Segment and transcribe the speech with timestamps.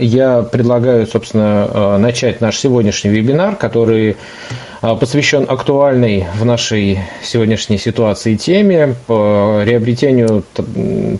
[0.00, 4.16] Я предлагаю, собственно, э, начать наш сегодняшний вебинар, который
[4.80, 10.42] э, посвящен актуальной в нашей сегодняшней ситуации теме по приобретению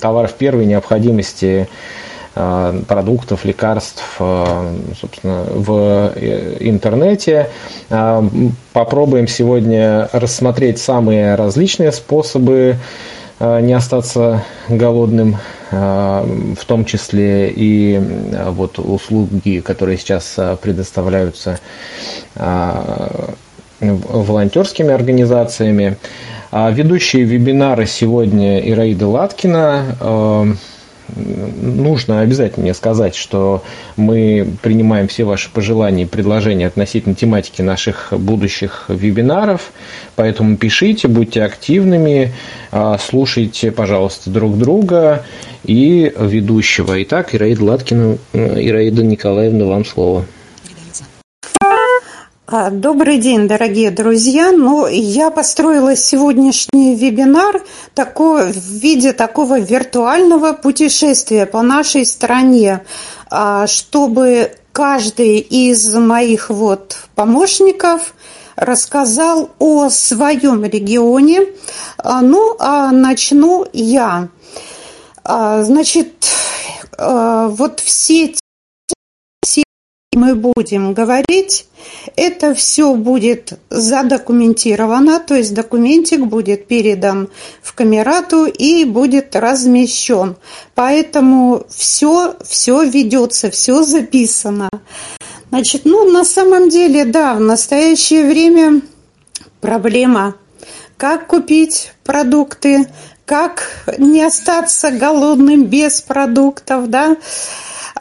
[0.00, 1.68] товаров первой необходимости
[2.34, 4.02] э, продуктов, лекарств,
[4.98, 6.12] собственно, в
[6.60, 7.50] интернете.
[8.72, 12.76] Попробуем сегодня рассмотреть самые различные способы
[13.40, 15.36] не остаться голодным
[15.72, 16.26] а,
[16.58, 18.00] в том числе и
[18.34, 21.60] а, вот услуги, которые сейчас а, предоставляются
[23.80, 25.96] волонтерскими организациями.
[26.52, 30.56] Ведущие вебинары сегодня Ираида Латкина,
[31.16, 33.62] нужно обязательно мне сказать, что
[33.96, 39.72] мы принимаем все ваши пожелания и предложения относительно тематики наших будущих вебинаров,
[40.16, 42.32] поэтому пишите, будьте активными,
[42.72, 45.24] а, слушайте, пожалуйста, друг друга
[45.64, 47.02] и ведущего.
[47.02, 50.24] Итак, Ираида Латкина, Ираида Николаевна, вам слово.
[52.52, 54.50] А, добрый день, дорогие друзья.
[54.50, 57.62] Ну, я построила сегодняшний вебинар
[57.94, 62.84] такой, в виде такого виртуального путешествия по нашей стране,
[63.30, 68.14] а, чтобы каждый из моих вот помощников
[68.56, 71.42] рассказал о своем регионе.
[71.98, 74.28] А, ну, а начну я.
[75.24, 76.26] Значит,
[76.98, 78.34] вот все
[80.16, 81.66] мы будем говорить,
[82.16, 87.28] это все будет задокументировано, то есть документик будет передан
[87.62, 90.36] в камерату и будет размещен.
[90.74, 94.68] Поэтому все, все ведется, все записано.
[95.50, 98.82] Значит, ну, на самом деле, да, в настоящее время
[99.60, 100.36] проблема.
[100.96, 102.86] Как купить продукты,
[103.24, 107.16] как не остаться голодным без продуктов, да,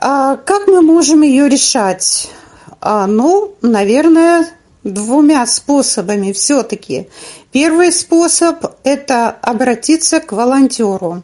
[0.01, 2.29] а как мы можем ее решать?
[2.81, 4.47] А, ну, наверное,
[4.83, 7.09] двумя способами все-таки.
[7.52, 11.23] Первый способ– это обратиться к волонтеру.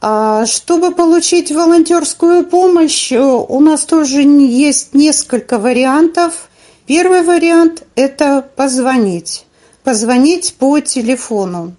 [0.00, 6.48] А, чтобы получить волонтерскую помощь, у нас тоже есть несколько вариантов.
[6.86, 9.44] Первый вариант– это позвонить.
[9.82, 11.74] Позвонить по телефону.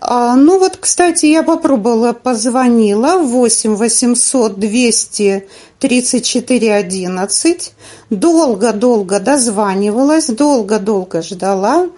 [0.00, 7.74] А, ну вот, кстати, я попробовала, позвонила 8 800 200 34 11.
[8.10, 11.88] Долго-долго дозванивалась, долго-долго ждала.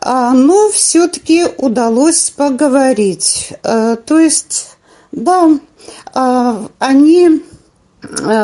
[0.00, 3.52] А, но все-таки удалось поговорить.
[3.62, 4.76] А, то есть,
[5.12, 5.50] да,
[6.78, 7.42] они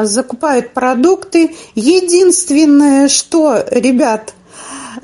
[0.02, 1.54] закупают продукты.
[1.74, 4.34] Единственное, что, ребят,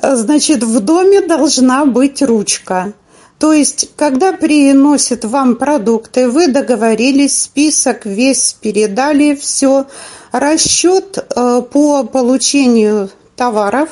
[0.03, 2.93] значит, в доме должна быть ручка.
[3.41, 9.87] То есть, когда приносят вам продукты, вы договорились, список весь передали, все.
[10.31, 13.89] Расчет э, по получению товаров,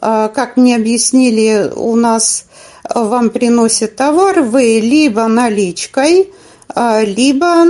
[0.00, 2.46] э, как мне объяснили, у нас
[2.84, 6.32] э, вам приносят товар, вы либо наличкой,
[6.74, 7.66] либо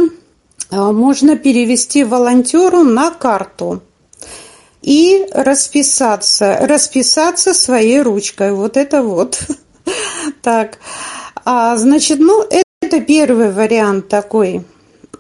[0.71, 3.83] можно перевести волонтеру на карту
[4.81, 8.53] и расписаться, расписаться своей ручкой.
[8.53, 9.41] Вот это вот.
[10.43, 10.79] Так,
[11.45, 12.45] а, значит, ну,
[12.81, 14.65] это первый вариант такой.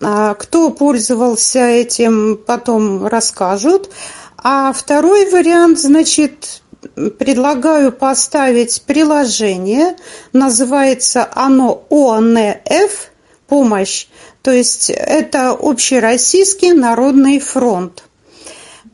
[0.03, 3.91] А, кто пользовался этим, потом расскажут.
[4.37, 6.63] А второй вариант, значит,
[6.95, 9.97] предлагаю поставить приложение.
[10.33, 13.11] Называется оно ОНФ
[13.49, 14.07] «Помощь».
[14.43, 18.05] То есть это Общероссийский народный фронт.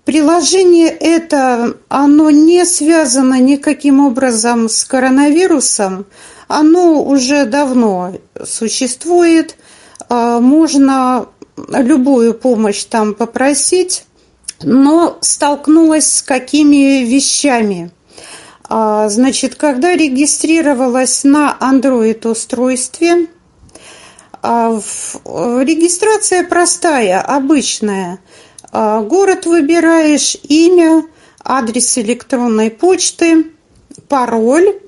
[0.04, 6.06] Приложение это, оно не связано никаким образом с коронавирусом,
[6.48, 8.12] оно уже давно
[8.44, 9.56] существует,
[10.08, 11.26] а, можно
[11.56, 14.04] любую помощь там попросить,
[14.64, 17.92] но столкнулась с какими вещами.
[18.68, 23.28] А, значит, когда регистрировалась на Android устройстве,
[24.42, 24.80] а,
[25.24, 28.18] регистрация простая, обычная–
[28.72, 31.04] город выбираешь, имя,
[31.44, 33.46] адрес электронной почты,
[34.08, 34.80] пароль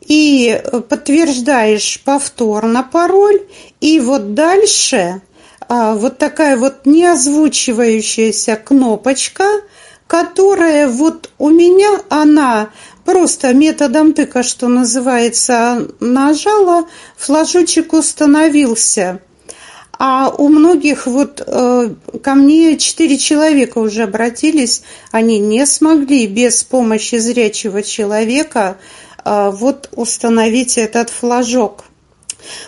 [0.00, 3.40] и подтверждаешь повторно пароль.
[3.80, 5.22] И вот дальше
[5.68, 9.46] а, вот такая вот неозвучивающаяся кнопочка,
[10.06, 12.70] которая вот у меня она
[13.04, 16.86] просто методом тыка, что называется, нажала,
[17.16, 19.20] флажочек установился–
[20.06, 21.88] а у многих вот э,
[22.22, 28.76] ко мне четыре человека уже обратились, они не смогли без помощи зрячего человека
[29.24, 31.86] э, вот установить этот флажок.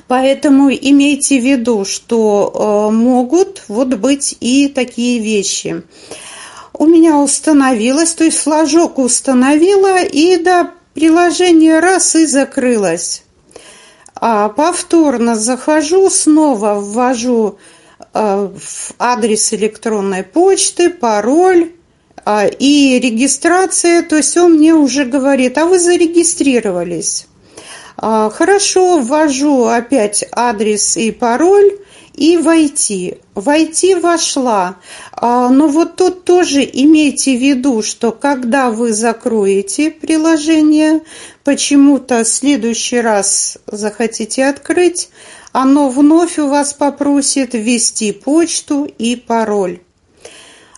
[0.08, 5.82] Поэтому имейте в виду, что э, могут вот быть и такие вещи.
[6.72, 13.25] У меня установилось, то есть флажок установила, и до приложения раз и закрылось.
[14.18, 17.58] А повторно захожу, снова ввожу
[18.14, 18.48] э,
[18.98, 21.72] адрес электронной почты, пароль
[22.24, 27.26] э, и регистрация, то есть он мне уже говорит, а вы зарегистрировались.
[27.98, 31.78] А, хорошо, ввожу опять адрес и пароль
[32.14, 33.18] и войти.
[33.34, 34.76] Войти вошла.
[35.12, 41.02] А, но вот тут тоже имейте в виду, что когда вы закроете приложение,
[41.46, 45.10] почему-то в следующий раз захотите открыть,
[45.52, 49.78] оно вновь у вас попросит ввести почту и пароль.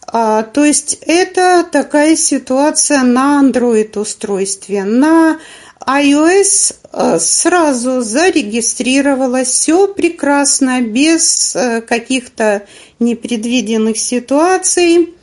[0.06, 4.84] А, то есть это такая ситуация на Android устройстве.
[4.84, 5.38] На
[5.86, 12.66] iOS э, сразу зарегистрировалась, все прекрасно, без э, каких-то
[12.98, 15.14] непредвиденных ситуаций.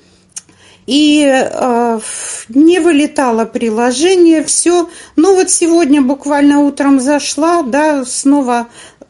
[0.86, 2.00] И э,
[2.50, 4.90] не вылетало приложение, все.
[5.16, 8.68] Ну вот сегодня буквально утром зашла, да, снова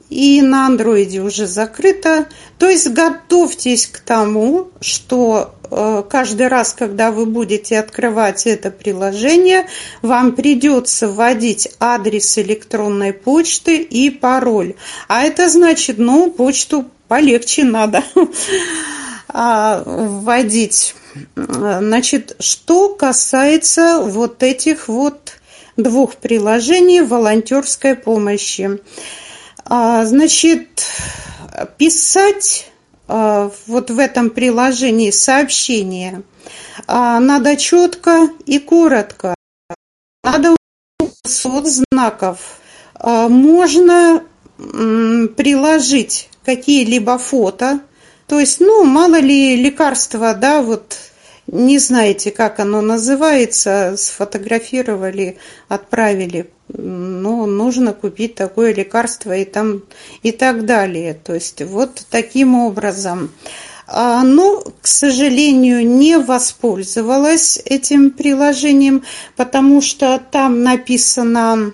[0.10, 2.28] и на андроиде уже закрыто.
[2.60, 9.68] То есть готовьтесь к тому, что Э, каждый раз, когда вы будете открывать это приложение,
[10.02, 14.76] вам придется вводить адрес электронной почты и пароль.
[15.08, 18.04] А это значит, ну, почту полегче надо
[19.28, 20.96] а, вводить.
[21.36, 25.40] Значит, что касается вот этих вот
[25.78, 28.80] двух приложений волонтерской помощи.
[29.66, 30.84] А, значит,
[31.78, 32.72] писать
[33.08, 36.24] а, вот в этом приложении сообщения.
[36.88, 39.36] А, надо четко и коротко.
[40.24, 40.56] Надо
[41.26, 42.60] сот знаков.
[42.98, 44.24] Можно
[44.58, 47.82] приложить какие-либо фото.
[48.28, 50.98] То есть, ну, мало ли лекарства, да, вот
[51.48, 55.38] не знаете, как оно называется, сфотографировали,
[55.68, 59.84] отправили ну, нужно купить такое лекарство и там
[60.24, 61.14] и так далее.
[61.14, 63.32] То есть вот таким образом.
[63.88, 69.04] А, но, к сожалению, не воспользовалась этим приложением,
[69.36, 71.74] потому что там написано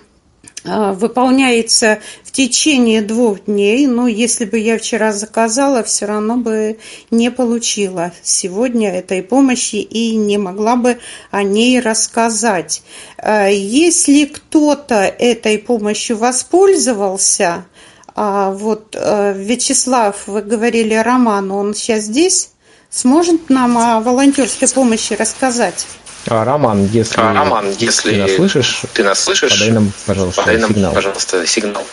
[0.64, 3.86] выполняется в течение двух дней.
[3.86, 6.78] Но если бы я вчера заказала, все равно бы
[7.10, 10.98] не получила сегодня этой помощи и не могла бы
[11.30, 12.82] о ней рассказать.
[13.18, 17.66] А, если кто-то этой помощью воспользовался,
[18.14, 22.50] а, вот Вячеслав, вы говорили Роман, он сейчас здесь,
[22.90, 25.86] сможет нам о волонтерской помощи рассказать?
[26.28, 30.42] А, Роман, если, а, Роман, если ты нас слышишь, ты нас слышишь, подай нам, пожалуйста,
[30.42, 30.94] подай нам, сигнал.
[30.94, 31.86] пожалуйста, сигнал.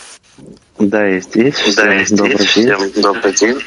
[0.78, 1.74] Да, я здесь.
[1.76, 2.18] Да, я здесь.
[2.18, 2.46] Добрый день.
[2.46, 3.58] Всем добрый день.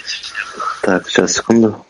[0.81, 1.85] Так, сейчас, секунду.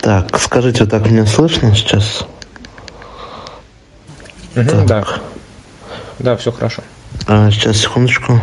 [0.00, 2.24] Так, скажите, так меня слышно сейчас?
[4.56, 5.04] Угу, да.
[6.18, 6.82] Да, все хорошо.
[7.26, 8.40] А, сейчас, секундочку.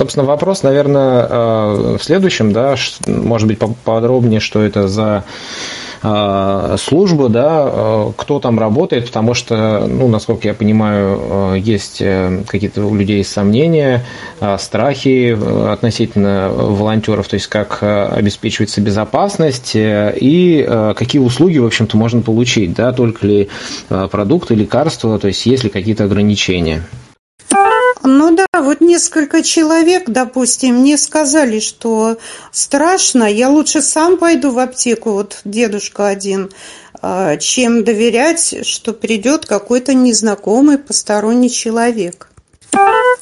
[0.00, 2.74] Собственно, вопрос, наверное, э, в следующем, да,
[3.06, 5.24] может быть, поподробнее, что это за
[6.02, 12.02] э, службу, да, э, кто там работает, потому что, ну, насколько я понимаю, есть
[12.46, 14.06] какие-то у людей сомнения,
[14.58, 15.36] страхи
[15.70, 20.66] относительно волонтеров, то есть как обеспечивается безопасность и
[20.96, 23.48] какие услуги, в общем-то, можно получить, да, только ли
[24.10, 26.84] продукты, лекарства, то есть есть ли какие-то ограничения.
[28.02, 32.16] Ну да, вот несколько человек, допустим, мне сказали, что
[32.50, 36.50] страшно, я лучше сам пойду в аптеку, вот дедушка один,
[37.02, 42.28] а, чем доверять, что придет какой-то незнакомый посторонний человек.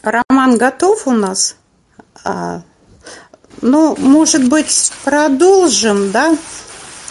[0.03, 1.57] Роман готов у нас?
[2.25, 2.63] А,
[3.61, 6.37] ну, может быть, продолжим, да?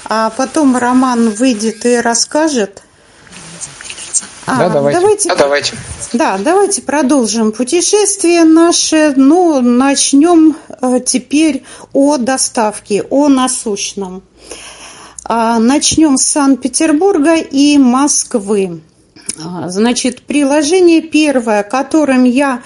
[0.06, 2.84] А потом Роман выйдет и расскажет.
[4.46, 5.00] А, да, давайте.
[5.00, 5.74] Давайте, да, давайте.
[6.14, 9.14] Да, давайте продолжим путешествие наше.
[9.16, 14.24] Ну, начнем э, теперь о доставке, о насущном.
[15.24, 18.82] А, начнем с Санкт-Петербурга и Москвы.
[19.44, 22.64] А, значит, приложение первое, которым я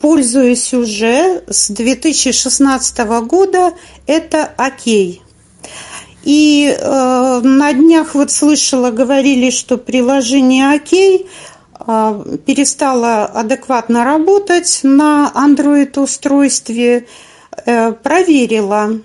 [0.00, 3.72] пользуюсь уже с 2016 года,
[4.08, 5.22] это «Окей».
[6.24, 11.26] И э, на днях вот слышала, говорили, что приложение «Окей»
[11.80, 17.06] э, перестало адекватно работать на Android-устройстве.
[17.66, 19.00] Э, проверила,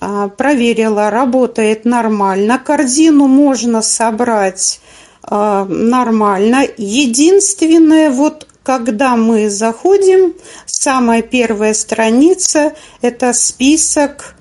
[0.00, 2.58] э, проверила, работает нормально.
[2.58, 4.80] Корзину можно собрать
[5.22, 6.66] нормально.
[6.78, 10.34] Единственное, вот когда мы заходим,
[10.64, 12.72] самая первая страница–
[13.02, 14.34] это список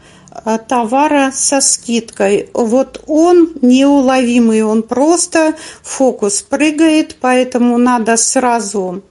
[0.67, 2.49] товара со скидкой.
[2.53, 9.03] Вот он неуловимый, он просто фокус прыгает, поэтому надо сразу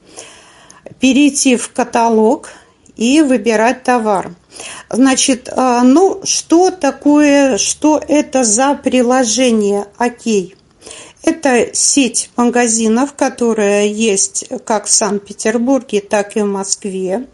[1.00, 2.50] перейти в каталог
[2.96, 4.34] и выбирать товар.
[4.90, 10.56] Значит, ну что такое, что это за приложение Окей?
[11.22, 17.26] Это сеть магазинов, которая есть как в Санкт-Петербурге, так и в Москве.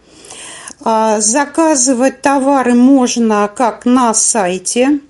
[0.82, 5.00] А, заказывать товары можно как на сайте,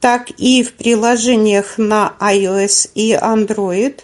[0.00, 4.00] так и в приложениях на iOS и Android.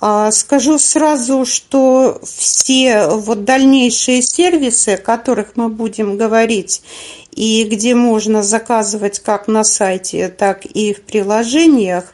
[0.00, 6.82] А, скажу сразу, что все вот дальнейшие сервисы, о которых мы будем говорить,
[7.32, 12.04] и где можно заказывать как на сайте, так и в приложениях,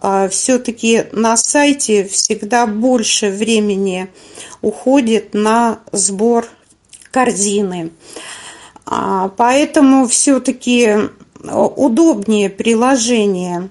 [0.00, 4.08] а, все-таки на сайте всегда больше времени
[4.62, 6.46] уходит на сбор
[7.10, 7.90] корзины.
[8.86, 11.10] А, поэтому все-таки
[11.42, 13.68] удобнее приложение.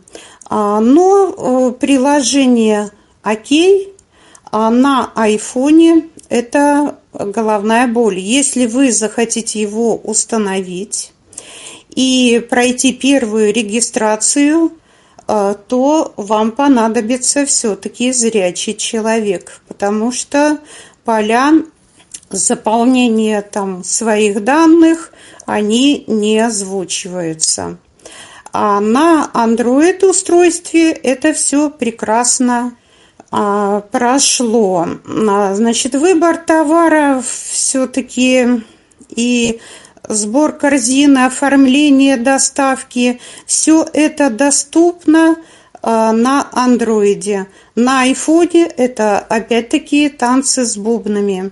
[0.49, 2.91] А, но э, приложение
[3.21, 3.93] окей
[4.51, 8.17] на айфоне это головная боль.
[8.17, 11.11] Если вы захотите его установить
[11.89, 14.71] и пройти первую регистрацию–
[15.27, 20.59] а, то вам понадобится все-таки зрячий человек, потому что
[21.03, 21.53] поля
[22.29, 25.11] заполнения там своих данных,
[25.45, 27.77] они не озвучиваются.
[28.51, 32.75] А на Android устройстве это все прекрасно
[33.29, 34.87] а, прошло.
[35.29, 38.63] А, значит, выбор товара все-таки
[39.09, 39.59] и
[40.07, 45.37] сбор корзины, оформление доставки, все это доступно
[45.81, 47.47] а, на андроиде.
[47.75, 51.51] На айфоне это опять-таки танцы с бубнами.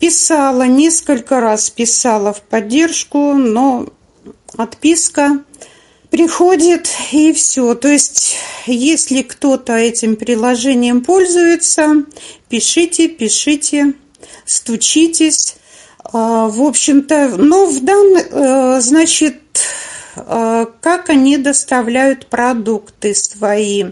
[0.00, 3.86] Писала, несколько раз писала в поддержку, но
[4.56, 5.44] отписка
[6.10, 7.74] приходит и все.
[7.74, 12.04] То есть, если кто-то этим приложением пользуется,
[12.48, 13.92] пишите, пишите,
[14.46, 15.56] стучитесь.
[16.02, 19.36] А, в общем-то, ну, в данный, э, значит,
[20.16, 23.84] э, как они доставляют продукты свои.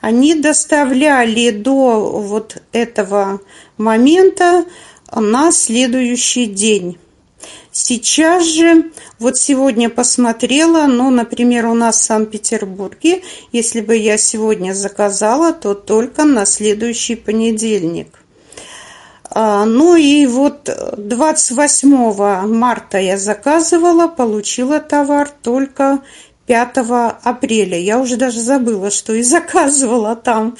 [0.00, 3.40] Они доставляли до вот этого
[3.78, 4.64] момента
[5.14, 6.98] на следующий день.
[7.70, 14.72] Сейчас же, вот сегодня посмотрела, ну, например, у нас в Санкт-Петербурге, если бы я сегодня
[14.72, 18.20] заказала, то только на следующий понедельник.
[19.28, 26.00] А, ну и вот 28 марта я заказывала, получила товар только
[26.46, 26.76] 5
[27.24, 27.78] апреля.
[27.78, 30.56] Я уже даже забыла, что и заказывала там.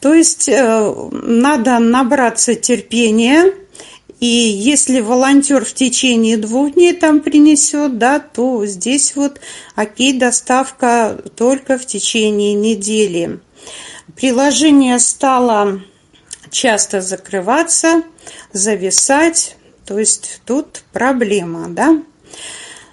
[0.00, 3.54] То есть э, надо набраться терпения.
[4.22, 9.40] И если волонтер в течение двух дней там принесет, да, то здесь вот
[9.74, 13.40] окей, доставка только в течение недели.
[14.14, 15.82] Приложение стало
[16.52, 18.04] часто закрываться,
[18.52, 19.56] зависать.
[19.84, 22.00] То есть тут проблема, да?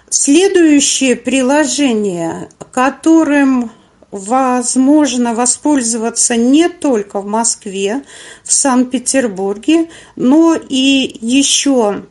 [0.08, 3.70] Следующее приложение, которым
[4.10, 8.02] возможно воспользоваться не только в Москве,
[8.44, 12.04] в Санкт-Петербурге, но и еще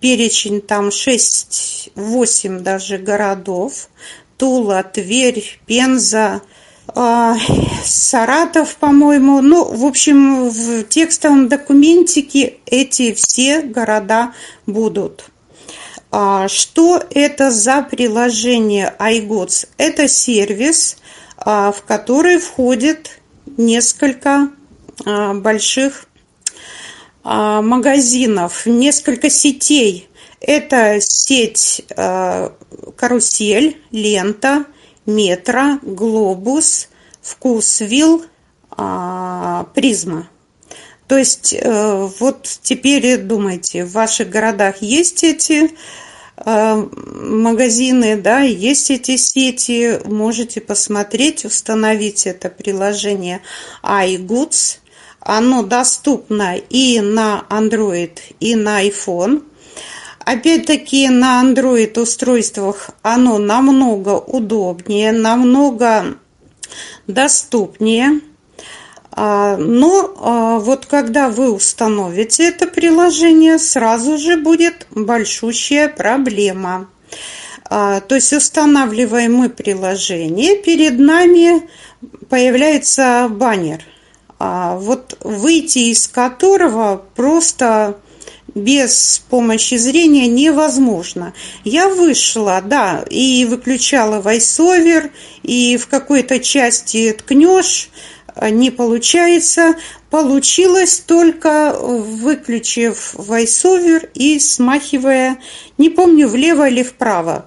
[0.00, 3.88] перечень там 6-8 даже городов.
[4.36, 6.40] Тула, Тверь, Пенза,
[6.94, 7.36] а,
[7.84, 9.42] Саратов, по-моему.
[9.42, 14.32] Ну, в общем, в текстовом документике эти все города
[14.66, 15.30] будут.
[16.12, 19.68] А, что это за приложение iGods?
[19.76, 20.96] Это сервис,
[21.44, 23.20] в который входит
[23.56, 24.50] несколько
[25.04, 26.06] больших
[27.24, 30.08] магазинов, несколько сетей.
[30.40, 31.84] Это сеть
[32.96, 34.66] «Карусель», «Лента»,
[35.06, 36.88] метро, глобус,
[37.22, 38.24] вкусвилл,
[38.70, 40.28] а, призма.
[41.06, 45.68] То есть э, вот теперь думайте, в ваших городах есть эти э,
[46.44, 53.42] магазины, да, есть эти сети, можете посмотреть, установить это приложение
[53.82, 54.78] iGoods.
[55.20, 59.42] Оно доступно и на Android, и на iPhone.
[60.20, 66.16] Опять-таки на Android устройствах оно намного удобнее, намного
[67.06, 68.20] доступнее.
[69.12, 76.88] А, но а, вот когда вы установите это приложение, сразу же будет большущая проблема.
[77.64, 81.68] А, то есть устанавливаем мы приложение, перед нами
[82.28, 83.82] появляется баннер,
[84.38, 87.98] вот выйти из которого просто
[88.54, 91.34] без помощи зрения невозможно.
[91.64, 95.10] Я вышла, да, и выключала войсовер,
[95.42, 97.90] и в какой-то части ткнешь,
[98.50, 99.74] не получается.
[100.10, 105.38] Получилось только выключив войсовер и смахивая,
[105.78, 107.46] не помню, влево или вправо.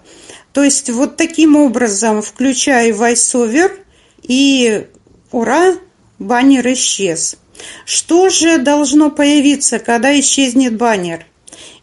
[0.53, 3.79] То есть вот таким образом включаю войсовер
[4.21, 4.87] и
[5.31, 5.75] ура,
[6.19, 7.37] баннер исчез.
[7.85, 11.25] Что же должно появиться, когда исчезнет баннер?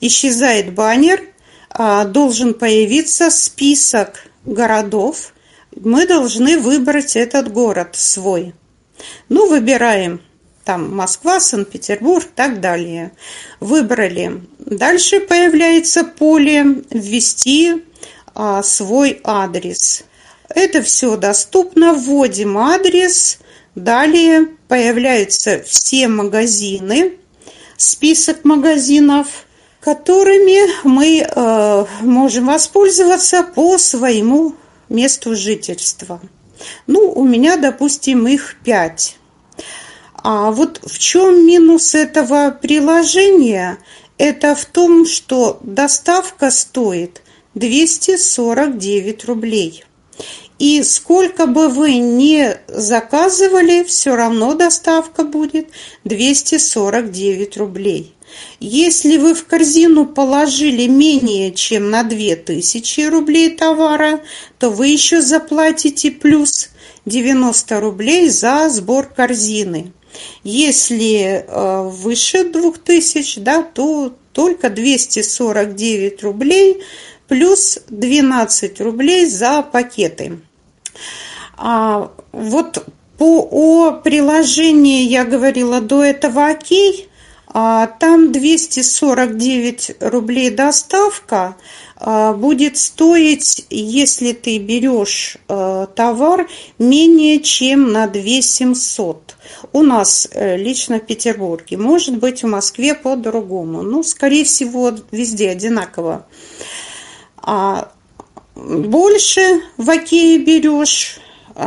[0.00, 1.20] Исчезает баннер,
[1.68, 5.34] а, должен появиться список городов.
[5.74, 8.54] Мы должны выбрать этот город свой.
[9.28, 10.20] Ну, выбираем
[10.64, 13.12] там Москва, Санкт-Петербург и так далее.
[13.60, 14.42] Выбрали.
[14.58, 17.84] Дальше появляется поле «Ввести
[18.34, 20.04] а, свой адрес».
[20.48, 21.94] Это все доступно.
[21.94, 23.38] Вводим адрес.
[23.74, 27.18] Далее появляются все магазины,
[27.76, 29.46] список магазинов,
[29.80, 34.54] которыми мы э, можем воспользоваться по своему
[34.88, 36.20] месту жительства.
[36.86, 39.16] Ну, у меня, допустим, их пять.
[40.22, 43.78] А вот в чем минус этого приложения?
[44.18, 47.22] Это в том, что доставка стоит
[47.54, 49.84] 249 рублей.
[50.58, 55.70] И сколько бы вы ни заказывали, все равно доставка будет
[56.04, 58.14] 249 рублей.
[58.60, 64.20] Если вы в корзину положили менее чем на 2000 рублей товара,
[64.58, 66.70] то вы еще заплатите плюс
[67.06, 69.92] 90 рублей за сбор корзины.
[70.44, 76.82] Если э, выше 2000, да, то только 249 рублей
[77.28, 80.40] плюс 12 рублей за пакеты.
[81.56, 82.84] А, вот
[83.18, 87.09] по о приложении я говорила до этого окей.
[87.52, 91.56] А, там 249 рублей доставка
[91.96, 96.48] а, будет стоить, если ты берешь а, товар
[96.78, 99.36] менее чем на 2 700.
[99.72, 101.76] У нас э, лично в Петербурге.
[101.76, 103.82] Может быть, в Москве по-другому.
[103.82, 106.26] Ну, скорее всего, везде одинаково.
[107.36, 107.90] А
[108.54, 111.18] больше в Окее берешь,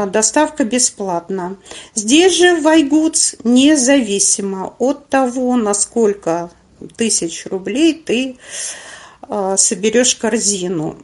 [0.08, 1.58] доставка бесплатна.
[1.96, 6.50] Здесь же в Айгудс независимо от того, насколько
[6.98, 8.38] тысяч рублей ты
[9.30, 10.98] а, соберешь корзину.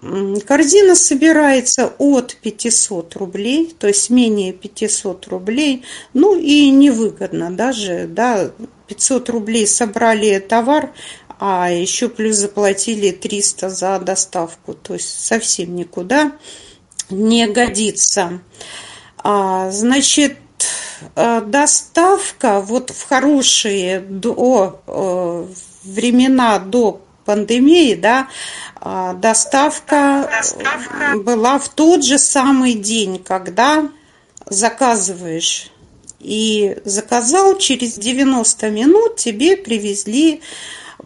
[0.46, 5.84] Корзина собирается от 500 рублей, то есть менее 500 рублей.
[6.14, 8.52] Ну и невыгодно даже, да,
[8.88, 10.92] 500 рублей собрали товар,
[11.40, 14.74] а еще плюс заплатили 300 за доставку.
[14.74, 16.34] То есть совсем никуда
[17.10, 18.42] не годится.
[19.18, 20.38] А, значит,
[21.16, 25.46] э, доставка вот в хорошие до э,
[25.84, 28.28] времена до пандемии, да,
[28.76, 33.90] а, доставка, доставка была в тот же самый день, когда
[34.48, 35.72] заказываешь.
[36.20, 40.42] И заказал, через 90 минут тебе привезли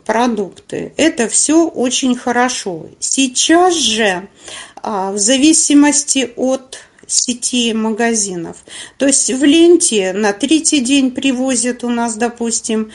[0.06, 0.94] продукты.
[0.98, 2.88] Это все очень хорошо.
[3.00, 4.28] Сейчас же,
[4.84, 8.58] в зависимости от сети магазинов.
[8.98, 12.92] То есть в ленте на третий день привозят у нас, допустим,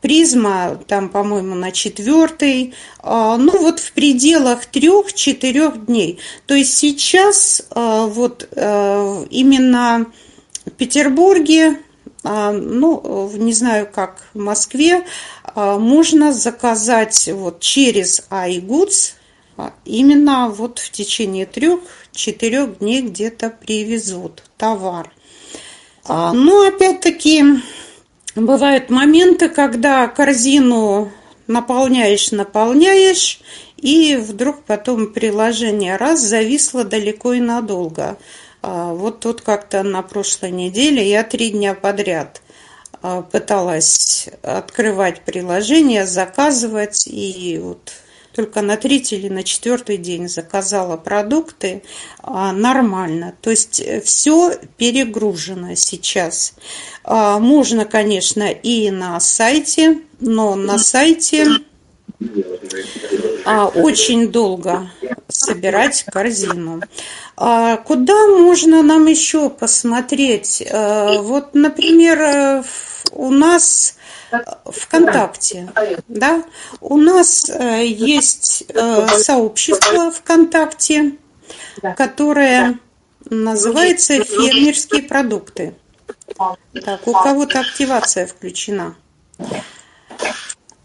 [0.00, 6.18] призма, там, по-моему, на четвертый, а, ну вот в пределах трех-четырех дней.
[6.46, 10.06] То есть сейчас а, вот именно
[10.66, 11.78] в Петербурге
[12.24, 15.04] а, ну, не знаю, как в Москве,
[15.44, 19.21] а, можно заказать вот через iGoods а,
[19.84, 25.12] именно вот в течение трех-четырех дней где-то привезут товар.
[26.08, 27.44] Но опять-таки
[28.34, 31.12] бывают моменты, когда корзину
[31.46, 33.40] наполняешь, наполняешь,
[33.76, 38.16] и вдруг потом приложение раз зависло далеко и надолго.
[38.62, 42.40] А, вот тут как-то на прошлой неделе я три дня подряд
[43.02, 47.92] а, пыталась открывать приложение, заказывать, и вот
[48.34, 51.82] только на третий или на четвертый день заказала продукты
[52.22, 53.34] а, нормально.
[53.40, 56.54] То есть э, все перегружено сейчас.
[57.04, 61.46] Можно, конечно, и на сайте, но на сайте
[63.74, 64.88] очень долго
[65.28, 66.80] собирать корзину.
[67.36, 70.62] А куда можно нам еще посмотреть?
[70.70, 72.62] Вот, например, э,
[73.12, 73.96] у нас
[74.64, 75.72] ВКонтакте,
[76.08, 76.44] да,
[76.80, 81.16] у нас э, есть э, сообщество ВКонтакте,
[81.96, 82.78] которое
[83.28, 85.74] называется «Фермерские продукты».
[86.36, 88.96] Так, у кого-то активация включена.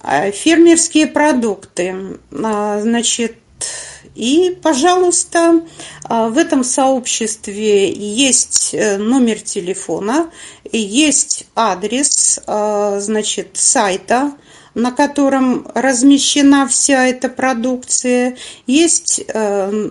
[0.02, 2.20] А, фермерские продукты.
[2.32, 3.38] А, значит,
[4.18, 5.62] и, пожалуйста,
[6.04, 10.32] а, в этом сообществе есть э, номер телефона,
[10.72, 14.34] есть адрес, значит, сайта,
[14.74, 19.90] на котором размещена вся эта продукция, есть э,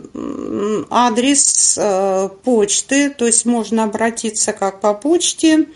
[0.90, 5.68] адрес э, почты, то есть можно обратиться как по почте,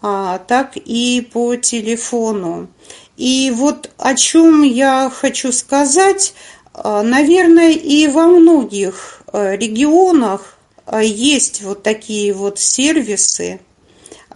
[0.00, 2.68] так и по телефону.
[3.16, 10.56] И вот о чем я хочу сказать, а, наверное, и во многих а, регионах
[10.86, 13.60] а, есть вот такие вот сервисы.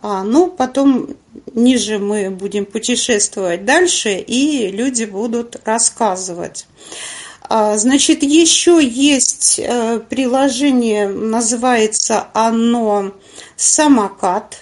[0.02, 1.16] Ну, потом
[1.54, 6.68] ниже мы будем путешествовать дальше, и люди будут рассказывать.
[7.48, 9.56] Значит, еще есть
[10.08, 13.14] приложение, называется оно
[13.56, 14.58] «Самокат»,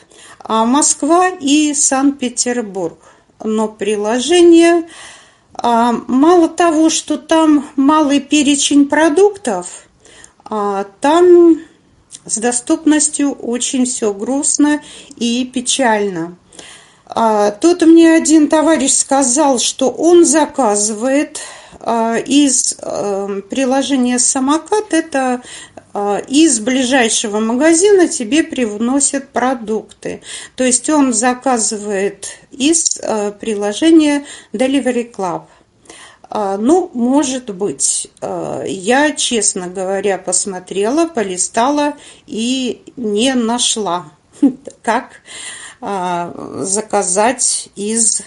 [0.48, 2.98] Москва и Санкт-Петербург
[3.44, 4.86] но приложение, а,
[5.64, 9.88] мало того, что там малый перечень продуктов,
[10.44, 11.58] а, там
[12.26, 14.82] с доступностью очень все грустно
[15.16, 16.36] и печально.
[17.06, 21.40] А, тут мне один товарищ сказал, что он заказывает
[22.26, 25.42] из э, приложения «Самокат» это
[25.96, 30.22] а, из ближайшего магазина тебе привносят продукты.
[30.56, 35.42] То есть он заказывает из а, приложения Delivery Club.
[36.36, 38.08] А, ну, может быть.
[38.20, 41.94] Я, честно говоря, посмотрела, полистала
[42.26, 44.06] и не нашла,
[44.82, 45.20] как
[45.80, 48.22] заказать из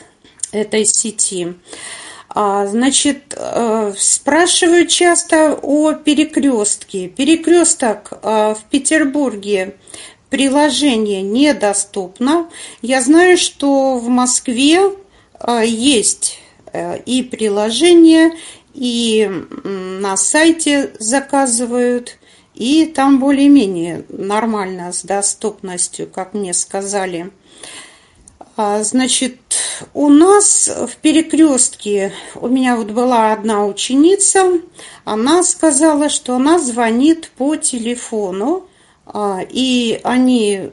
[0.51, 1.55] этой сети.
[2.29, 7.07] А, значит, э, спрашивают часто о перекрестке.
[7.07, 9.77] Перекресток э, в Петербурге
[10.29, 12.47] приложение недоступно.
[12.83, 14.81] Я знаю, что в Москве
[15.39, 16.39] э, есть
[17.05, 18.31] и приложение,
[18.73, 19.29] и
[19.63, 22.17] на сайте заказывают,
[22.53, 27.31] и там более-менее нормально с доступностью, как мне сказали.
[28.55, 29.37] А, значит,
[29.93, 34.59] у нас в перекрестке у меня вот была одна ученица,
[35.05, 38.67] она сказала, что она звонит по телефону,
[39.05, 40.71] а, и они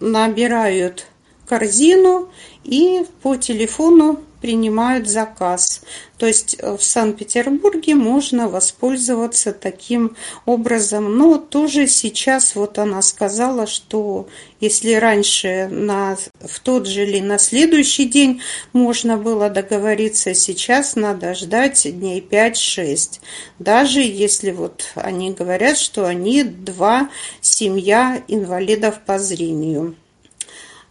[0.00, 1.06] набирают
[1.46, 2.30] корзину
[2.64, 5.82] и по телефону принимают заказ.
[6.18, 11.16] То есть э, в Санкт-Петербурге можно воспользоваться таким образом.
[11.16, 14.28] Но тоже сейчас вот она сказала, что
[14.60, 21.34] если раньше на, в тот же или на следующий день можно было договориться, сейчас надо
[21.34, 23.20] ждать дней 5-6.
[23.60, 29.94] Даже если вот они говорят, что они два семья инвалидов по зрению.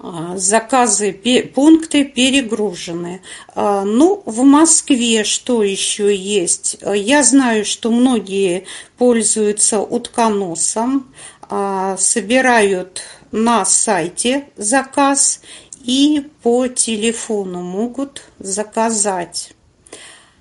[0.03, 1.13] А, заказы,
[1.53, 3.21] пункты перегружены.
[3.53, 6.77] А, ну, в Москве что еще есть?
[6.81, 8.65] Я знаю, что многие
[8.97, 15.41] пользуются утконосом, а, собирают на сайте заказ
[15.83, 19.53] и по телефону могут заказать.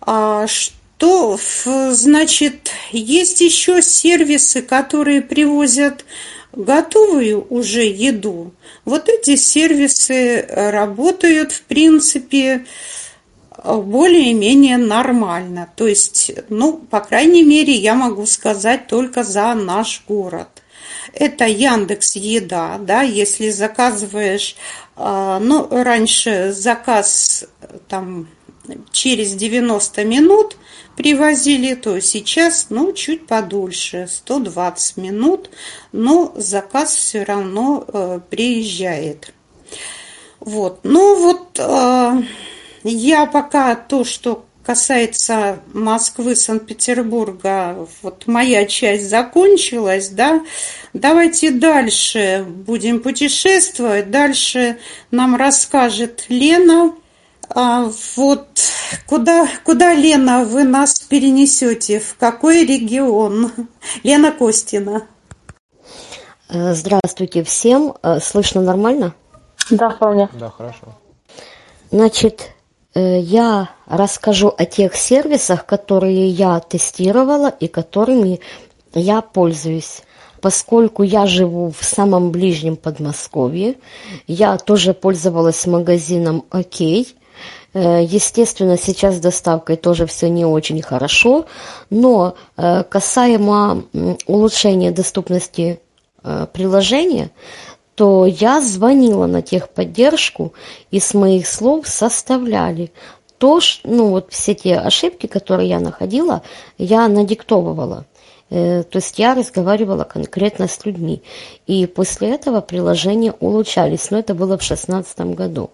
[0.01, 1.39] Что,
[1.91, 6.05] значит, есть еще сервисы, которые привозят
[6.53, 8.53] готовую уже еду,
[8.85, 12.67] вот эти сервисы работают, в принципе,
[13.65, 15.69] более-менее нормально.
[15.77, 20.49] То есть, ну, по крайней мере, я могу сказать только за наш город.
[21.13, 24.57] Это Яндекс Еда, да, если заказываешь,
[24.97, 27.45] а, ну, раньше заказ
[27.89, 28.29] там
[28.91, 30.57] через 90 минут
[30.97, 35.51] привозили, то сейчас, ну, чуть подольше, 120 минут,
[35.93, 39.33] но заказ все равно э, приезжает.
[40.41, 42.23] Вот, ну вот э,
[42.83, 50.43] я пока то, что касается Москвы, Санкт-Петербурга, вот моя часть закончилась, да,
[50.93, 54.79] давайте дальше будем путешествовать, дальше
[55.11, 56.93] нам расскажет Лена,
[57.55, 58.49] а, вот
[59.07, 61.99] куда, куда, Лена, вы нас перенесете?
[61.99, 63.53] В какой регион?
[64.03, 65.03] Лена Костина.
[66.49, 67.95] Э, здравствуйте всем.
[68.03, 69.15] Э, слышно нормально?
[69.71, 70.29] Да, вполне.
[70.33, 70.95] Да, хорошо.
[71.91, 72.51] Значит,
[72.95, 78.41] э, я расскажу о тех сервисах, которые я тестировала и которыми
[78.95, 80.03] я пользуюсь.
[80.41, 83.75] поскольку я живу в самом ближнем Подмосковье,
[84.27, 87.15] я тоже пользовалась магазином «Окей»,
[87.79, 91.47] естественно, сейчас с доставкой тоже все не очень хорошо,
[91.89, 93.85] но э, касаемо
[94.27, 95.81] улучшения доступности
[96.25, 97.31] э, приложения,
[97.95, 100.53] то я звонила на техподдержку,
[100.91, 102.93] и с моих слов составляли
[103.39, 106.43] то, ну вот все те ошибки, которые я находила,
[106.77, 108.05] я надиктовывала.
[108.51, 111.23] То есть я разговаривала конкретно с людьми.
[111.69, 114.11] И после этого приложения улучшались.
[114.11, 115.71] Но это было в 2016 году.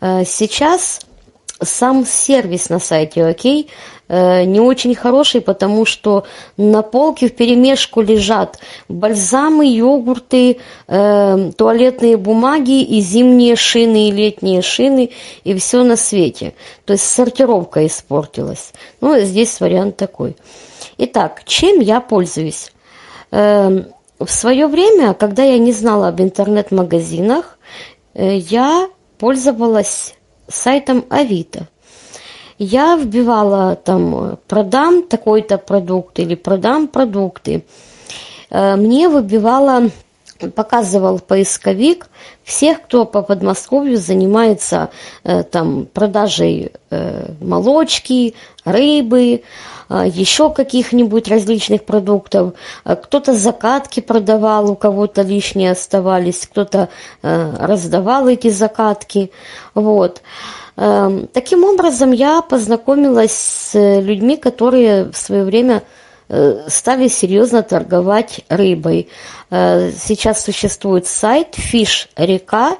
[0.00, 1.00] Сейчас
[1.60, 3.68] сам сервис на сайте «Окей»
[4.08, 6.24] э, не очень хороший, потому что
[6.56, 14.62] на полке в перемешку лежат бальзамы, йогурты, э, туалетные бумаги и зимние шины, и летние
[14.62, 15.10] шины,
[15.44, 16.54] и все на свете.
[16.84, 18.72] То есть сортировка испортилась.
[19.00, 20.36] Ну, здесь вариант такой.
[20.96, 22.72] Итак, чем я пользуюсь?
[23.30, 23.84] Э,
[24.18, 27.56] в свое время, когда я не знала об интернет-магазинах,
[28.14, 30.14] я пользовалась
[30.48, 31.68] сайтом Авито.
[32.58, 37.64] Я вбивала там «продам такой-то продукт» или «продам продукты».
[38.50, 39.90] Э, мне выбивала,
[40.54, 42.08] показывал поисковик
[42.44, 44.90] всех, кто по Подмосковью занимается
[45.24, 49.42] э, там продажей э, молочки, рыбы,
[49.90, 52.52] еще каких-нибудь различных продуктов.
[52.84, 56.90] Кто-то закатки продавал, у кого-то лишние оставались, кто-то
[57.22, 59.30] раздавал эти закатки.
[59.74, 60.20] Вот.
[60.80, 65.97] Эм, таким образом, я познакомилась с людьми, которые в свое время э,
[66.68, 69.08] стали серьезно торговать рыбой.
[69.50, 72.76] Э, сейчас существует сайт fishreka.ru.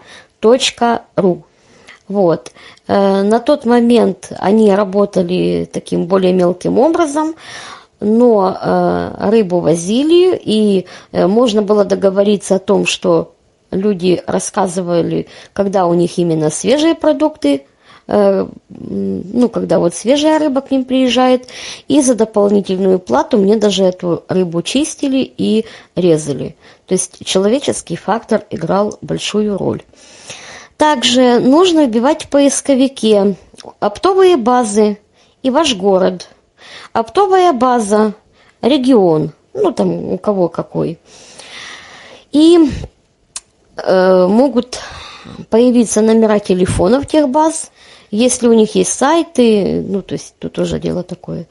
[2.09, 2.53] Вот.
[2.87, 7.35] Э, на тот момент они работали таким более мелким образом,
[8.01, 13.35] но э, рыбу возили, и э, можно было договориться о том, что
[13.71, 17.67] люди рассказывали, когда у них именно свежие продукты,
[18.09, 21.49] ну, когда вот свежая рыба к ним приезжает,
[21.89, 26.57] и за дополнительную плату мне даже эту рыбу чистили и резали.
[26.87, 29.83] То есть человеческий фактор играл большую роль.
[30.79, 33.37] Также нужно вбивать в поисковике
[33.79, 34.99] оптовые базы
[35.43, 36.29] и ваш город.
[36.93, 38.15] Оптовая база,
[38.63, 40.99] регион, ну там у кого какой.
[42.33, 42.59] И
[43.77, 44.81] э, могут
[45.51, 47.71] появиться номера телефонов тех баз,
[48.11, 51.47] если у них есть сайты, ну то есть тут уже дело такое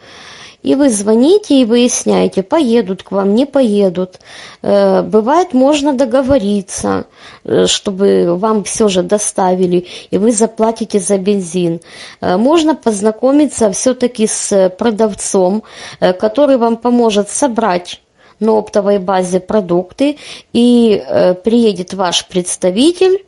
[0.68, 4.20] и вы звоните и выясняете, поедут к вам, не поедут.
[4.62, 7.06] Э, бывает, можно договориться,
[7.46, 11.80] э, чтобы вам все же доставили, и вы заплатите за бензин.
[12.20, 15.64] Э, можно познакомиться все-таки с продавцом,
[16.00, 18.02] который вам поможет собрать
[18.40, 20.18] на оптовой базе продукты,
[20.54, 21.04] и
[21.44, 23.24] приедет ваш представитель,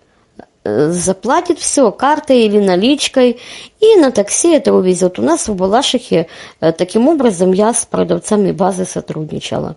[0.91, 3.39] заплатит все картой или наличкой,
[3.79, 5.19] и на такси это увезет.
[5.19, 6.27] У нас в Балашихе
[6.59, 9.75] э, таким образом я с продавцами базы сотрудничала.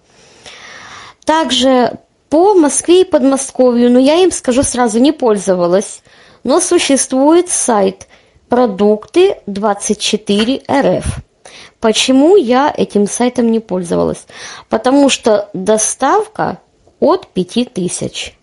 [1.25, 6.03] Также по Москве и Подмосковью, но я им скажу сразу, не пользовалась,
[6.45, 8.09] но существует сайт
[8.49, 11.05] продукты 24 РФ.
[11.81, 14.27] Почему я этим сайтом не пользовалась?
[14.69, 16.59] Потому что доставка
[17.01, 18.37] от 5000.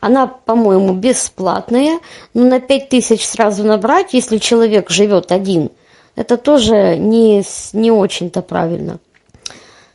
[0.00, 2.00] Она, по-моему, бесплатная,
[2.34, 5.70] но на 5 тысяч сразу набрать, если человек живет один,
[6.14, 8.98] это тоже не, не очень-то правильно.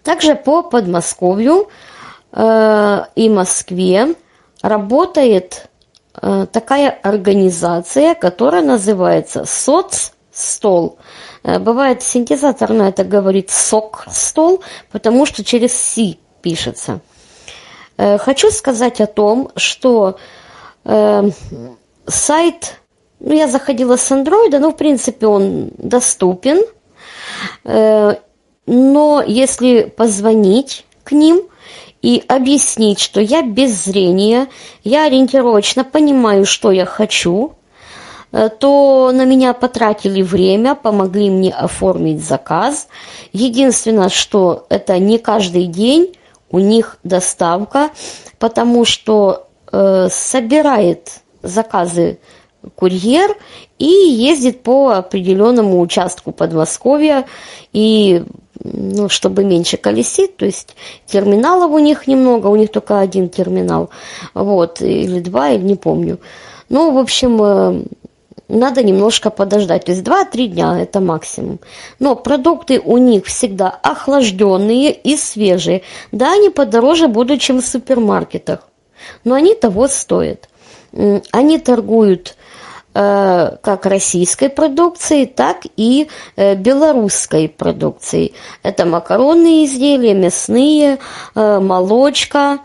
[0.03, 1.69] Также по Подмосковью
[2.31, 4.15] э, и Москве
[4.61, 5.69] работает
[6.21, 10.97] э, такая организация, которая называется соцстол.
[11.43, 14.61] Э, бывает синтезатор на это говорит сок-стол,
[14.91, 16.99] потому что через «си» пишется–
[17.97, 20.17] хочу сказать о том, что
[20.85, 21.29] э,
[22.07, 22.79] сайт,
[23.19, 26.63] ну, я заходила с андроида, ну, в принципе, он доступен,
[27.63, 28.15] э,
[28.65, 31.43] но если позвонить к ним
[32.01, 34.47] и объяснить, что я без зрения,
[34.83, 37.53] я ориентировочно понимаю, что я хочу,
[38.31, 42.87] э, то на меня потратили время, помогли мне оформить заказ.
[43.33, 46.15] Единственное, что это не каждый день,
[46.51, 47.89] у них доставка,
[48.39, 52.19] потому что э, собирает заказы
[52.75, 53.35] курьер
[53.79, 57.25] и ездит по определенному участку Подмосковья
[57.73, 58.23] и
[58.63, 60.75] ну, чтобы меньше колесить, то есть
[61.07, 63.89] терминалов у них немного, у них только один терминал,
[64.35, 66.19] вот, или два, или не помню.
[66.69, 67.83] Ну, в общем, э,
[68.51, 69.85] надо немножко подождать.
[69.85, 71.59] То есть 2-3 дня это максимум.
[71.99, 75.83] Но продукты у них всегда охлажденные и свежие.
[76.11, 78.67] Да, они подороже будут, чем в супермаркетах,
[79.23, 80.49] но они того стоят.
[81.31, 82.35] Они торгуют
[82.93, 88.33] э, как российской продукцией, так и э, белорусской продукцией.
[88.63, 90.99] Это макаронные изделия, мясные,
[91.35, 92.59] э, молочка,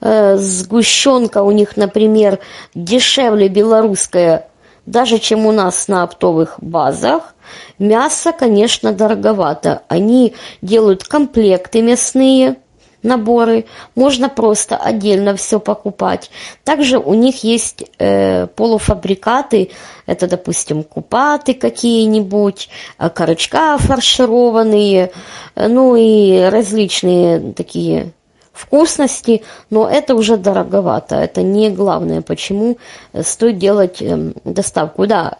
[0.00, 2.40] сгущенка у них, например,
[2.74, 4.48] дешевле белорусская
[4.86, 7.34] даже чем у нас на оптовых базах.
[7.78, 9.82] Мясо, конечно, дороговато.
[9.88, 12.56] Они делают комплекты мясные,
[13.02, 16.30] наборы, можно просто отдельно все покупать.
[16.64, 19.70] Также у них есть э, полуфабрикаты,
[20.06, 22.68] это, допустим, купаты какие-нибудь,
[22.98, 25.12] э, корочка фаршированные,
[25.54, 28.12] э, ну и различные такие
[28.52, 32.78] вкусности, но это уже дороговато, это не главное, почему
[33.22, 35.06] стоит делать эм, доставку.
[35.06, 35.38] Да,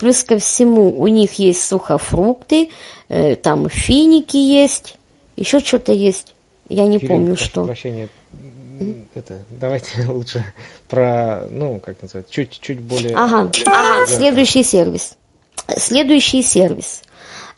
[0.00, 2.70] плюс ко всему у них есть сухофрукты,
[3.08, 4.96] э, там финики есть,
[5.36, 6.34] еще что-то есть,
[6.68, 7.64] я не Кирилл, помню, что.
[7.64, 8.08] Прощения.
[9.14, 10.44] Это, давайте лучше
[10.88, 13.14] про, ну, как называется, чуть-чуть более...
[13.14, 15.16] Ага, ага, следующий сервис.
[15.76, 17.02] Следующий сервис.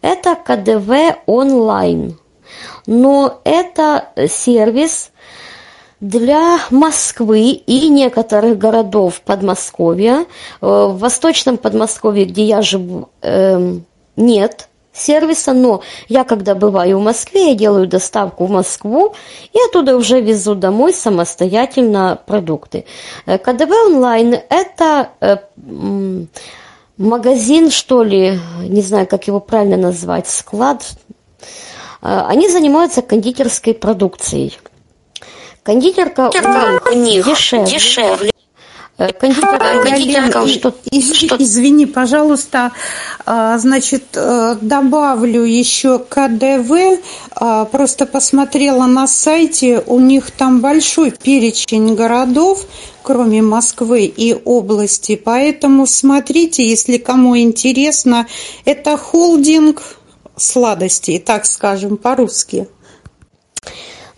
[0.02, 2.18] Это КДВ онлайн
[2.86, 5.10] но это сервис
[6.00, 10.26] для Москвы и некоторых городов Подмосковья.
[10.60, 13.84] Э, в Восточном Подмосковье, где я живу, эм,
[14.16, 19.14] нет сервиса, но я когда бываю в Москве, я делаю доставку в Москву
[19.52, 22.84] и оттуда уже везу домой самостоятельно продукты.
[23.26, 25.36] Э, КДВ онлайн– это э,
[26.98, 30.84] магазин, что ли, не знаю, как его правильно назвать, склад,
[32.06, 34.58] они занимаются кондитерской продукцией.
[35.62, 37.66] Кондитерка у них дешевле.
[37.66, 38.32] дешевле.
[38.98, 41.36] Э, кондитерка, кондитерка что, что...
[41.38, 42.72] Извини, пожалуйста,
[43.26, 47.00] а, значит, э, добавлю еще КДВ,
[47.32, 52.64] а, просто посмотрела на сайте, у них там большой перечень городов,
[53.02, 58.26] кроме Москвы и области, поэтому смотрите, если кому интересно,
[58.64, 59.82] это холдинг
[60.36, 62.68] сладостей, так скажем, по-русски.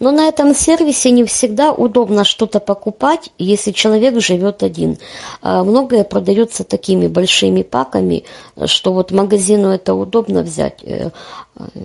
[0.01, 4.97] Но на этом сервисе не всегда удобно что-то покупать, если человек живет один.
[5.43, 8.25] А многое продается такими большими паками,
[8.67, 10.85] что вот магазину это удобно взять.
[10.85, 11.11] Э,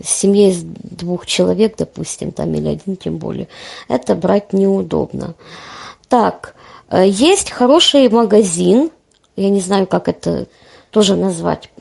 [0.03, 3.47] семье из двух человек, допустим, там или один тем более,
[3.87, 5.33] это брать неудобно.
[6.07, 6.53] Так,
[6.89, 8.91] э, есть хороший магазин,
[9.35, 10.45] я не знаю, как это
[10.91, 11.71] тоже назвать,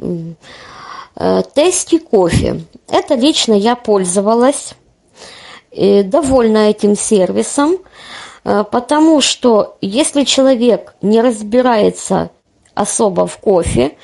[1.55, 2.63] тести кофе.
[2.89, 4.75] Это лично я пользовалась,
[5.73, 7.79] э, довольна этим сервисом,
[8.45, 12.31] э, потому что если человек не разбирается
[12.75, 13.97] особо в кофе,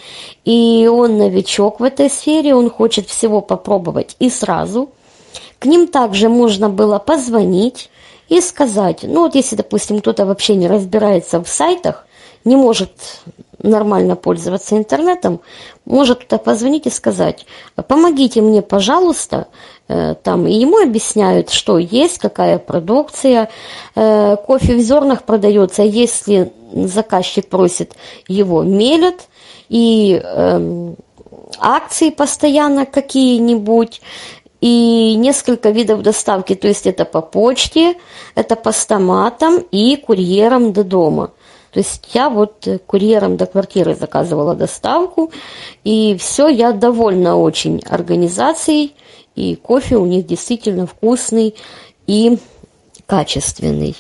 [0.44, 4.90] и он новичок в этой сфере, он хочет всего попробовать и сразу,
[5.58, 7.90] к ним также можно было позвонить
[8.28, 12.06] и сказать, ну вот если, допустим, кто-то вообще не разбирается в сайтах,
[12.48, 12.90] не может
[13.62, 15.40] нормально пользоваться интернетом,
[15.84, 17.46] может кто-то позвонить и сказать,
[17.88, 19.48] помогите мне, пожалуйста,
[19.88, 23.48] э, там, и ему объясняют, что есть, какая продукция,
[23.94, 27.94] э, кофе в зернах продается, если заказчик просит,
[28.28, 29.28] его мелят,
[29.68, 30.96] и эм,
[31.58, 34.00] акции постоянно какие-нибудь,
[34.61, 37.94] и несколько видов доставки, то есть это по почте,
[38.34, 41.30] это по стоматам и курьерам до дома.
[41.72, 45.31] То есть я вот курьером до квартиры заказывала доставку,
[45.85, 48.94] и все, я довольна очень организацией,
[49.35, 51.54] и кофе у них действительно вкусный
[52.07, 52.38] и
[53.07, 53.96] качественный.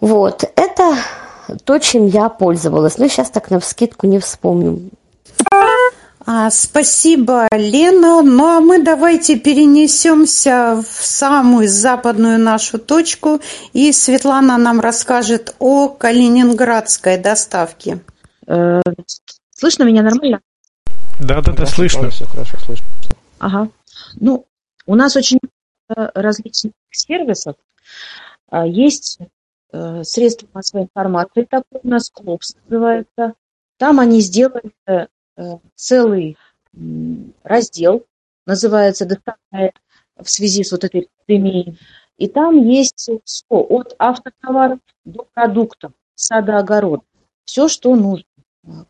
[0.00, 0.96] Вот, это
[1.64, 2.98] то, чем я пользовалась.
[2.98, 4.90] Но сейчас так на вскидку не вспомню.
[6.32, 8.22] А, спасибо, Лена.
[8.22, 13.40] Ну а мы давайте перенесемся в самую западную нашу точку,
[13.72, 17.98] и Светлана нам расскажет о калининградской доставке.
[18.46, 18.80] Э,
[19.50, 20.40] слышно меня нормально?
[21.18, 22.10] Да, да, да, слышно.
[22.10, 22.86] Все хорошо слышно.
[23.40, 23.68] Ага.
[24.14, 24.46] Ну,
[24.86, 25.40] у нас очень
[25.88, 27.56] различных сервисов.
[28.48, 29.18] А, есть
[29.72, 33.34] э, средства массовой информации, такой у нас КЛОПС называется.
[33.78, 35.06] Там они сделали Э,
[35.74, 36.36] целый
[37.42, 38.06] раздел,
[38.46, 39.72] называется «Доставка
[40.16, 41.78] в связи с вот этой пандемией».
[42.16, 47.02] И там есть все, от автотоваров до продуктов, сада-огород.
[47.44, 48.26] Все, что нужно.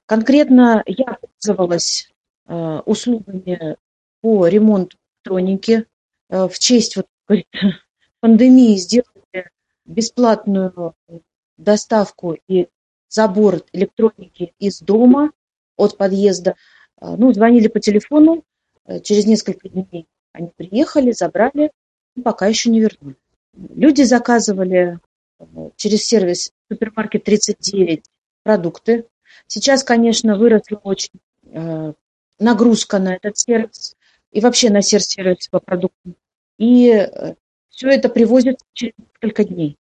[0.06, 2.10] Конкретно я пользовалась
[2.46, 3.76] э, услугами
[4.20, 5.86] по ремонту электроники.
[6.28, 7.06] Э, в честь вот,
[8.20, 9.50] пандемии сделали
[9.84, 10.94] бесплатную
[11.56, 12.68] доставку и
[13.08, 15.30] забор электроники из дома
[15.80, 16.54] от подъезда.
[17.00, 18.44] Ну, звонили по телефону,
[19.02, 21.72] через несколько дней они приехали, забрали,
[22.22, 23.16] пока еще не вернули.
[23.54, 24.98] Люди заказывали
[25.76, 28.04] через сервис супермаркет 39
[28.42, 29.06] продукты.
[29.46, 31.20] Сейчас, конечно, выросла очень
[32.38, 33.96] нагрузка на этот сервис
[34.32, 36.14] и вообще на сервис по продуктам.
[36.58, 37.08] И
[37.70, 39.76] все это привозят через несколько дней.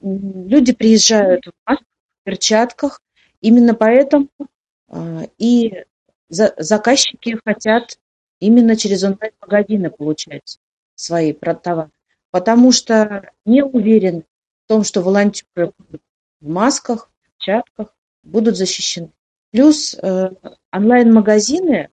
[0.00, 1.86] Люди приезжают в масках,
[2.20, 3.02] в перчатках.
[3.40, 4.28] Именно поэтому
[5.38, 5.84] и
[6.28, 7.98] заказчики хотят
[8.40, 10.58] именно через онлайн-магазины получать
[10.94, 11.90] свои товары.
[12.30, 14.24] Потому что не уверен
[14.64, 15.72] в том, что волонтеры
[16.40, 19.10] в масках, в перчатках, будут защищены.
[19.50, 20.30] Плюс э,
[20.72, 21.90] онлайн-магазины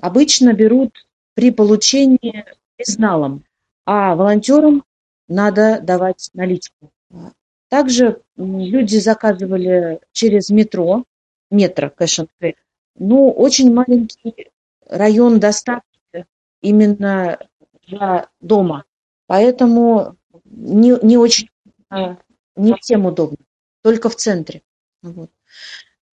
[0.00, 2.44] обычно берут при получении
[2.78, 3.44] безналом,
[3.84, 4.84] а волонтерам
[5.26, 6.92] надо давать наличку.
[7.68, 11.04] Также люди заказывали через метро,
[11.54, 12.20] метро кэш
[12.96, 14.50] Ну, очень маленький
[14.88, 16.26] район доставки
[16.60, 17.38] именно
[17.86, 18.84] для дома.
[19.26, 21.48] Поэтому не, не очень,
[21.90, 22.16] а,
[22.56, 23.38] не всем удобно,
[23.82, 24.62] только в центре.
[25.02, 25.30] Вот.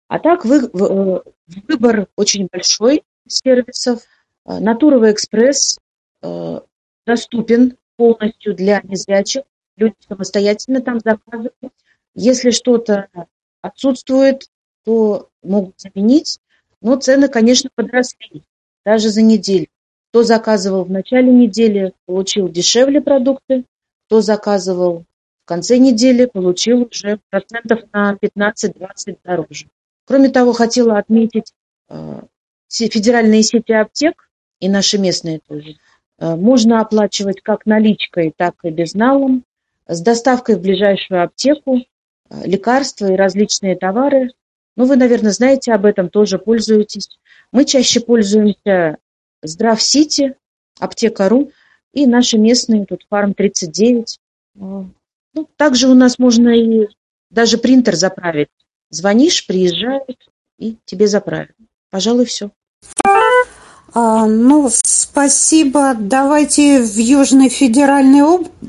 [0.09, 1.20] А так вы, э,
[1.68, 4.03] выбор очень большой сервисов.
[4.45, 5.78] Э, Натуровый экспресс
[6.22, 6.61] э,
[7.07, 9.43] доступен полностью для незрячих.
[9.76, 11.55] Люди самостоятельно там заказывают.
[12.14, 13.09] Если что-то
[13.62, 14.49] отсутствует,
[14.85, 16.39] то могут заменить.
[16.81, 18.43] Но цены, конечно, подросли.
[18.85, 19.66] Даже за неделю.
[20.11, 23.64] Кто заказывал в начале недели, получил дешевле продукты.
[24.07, 25.05] Кто заказывал
[25.45, 29.66] в конце недели, получил уже процентов на 15-20 дороже.
[30.07, 31.53] Кроме того, хотела отметить
[31.89, 32.22] э,
[32.68, 34.28] федеральные сети аптек
[34.59, 35.76] и наши местные тоже.
[36.18, 39.45] Э, можно оплачивать как наличкой, так и безналом,
[39.87, 41.83] с доставкой в ближайшую аптеку, э,
[42.45, 44.31] лекарства и различные товары.
[44.81, 47.18] Ну, вы, наверное, знаете об этом, тоже пользуетесь.
[47.53, 48.97] Мы чаще пользуемся
[49.43, 50.37] Здрав-Сити,
[50.78, 51.53] Аптека.ру
[51.93, 54.18] и наши местные, тут Фарм 39.
[54.55, 54.89] Ну,
[55.57, 56.89] также у нас можно и
[57.28, 58.49] даже принтер заправить
[58.89, 60.16] Звонишь, приезжают
[60.59, 61.55] и тебе заправят.
[61.91, 62.51] Пожалуй, все.
[63.93, 65.95] А, ну, спасибо.
[65.99, 68.22] Давайте в Южный федеральный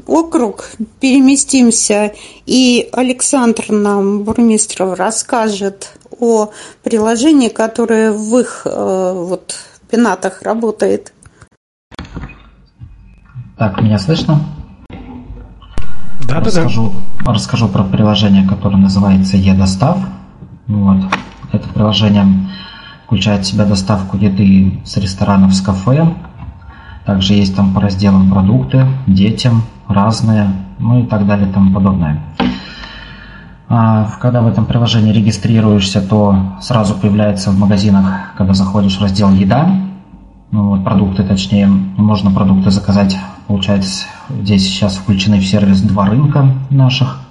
[0.07, 2.13] округ переместимся,
[2.45, 6.51] и Александр нам, Бурмистров, расскажет о
[6.83, 9.55] приложении, которое в их э, вот,
[9.89, 11.11] пенатах работает.
[13.57, 14.39] Так, меня слышно?
[16.27, 17.33] Да, расскажу, да, да.
[17.33, 19.99] Расскажу про приложение, которое называется eDostав.
[20.67, 21.03] Вот.
[21.51, 22.25] Это приложение
[23.05, 26.15] включает в себя доставку еды с ресторанов, с кафе.
[27.05, 30.49] Также есть там по разделам продукты, детям, разные,
[30.79, 32.21] ну и так далее и тому подобное.
[33.73, 39.31] А, когда в этом приложении регистрируешься, то сразу появляется в магазинах, когда заходишь в раздел
[39.31, 39.69] «Еда»,
[40.51, 43.15] ну, вот, продукты точнее, можно продукты заказать.
[43.47, 44.07] Получается,
[44.41, 47.21] здесь сейчас включены в сервис два рынка наших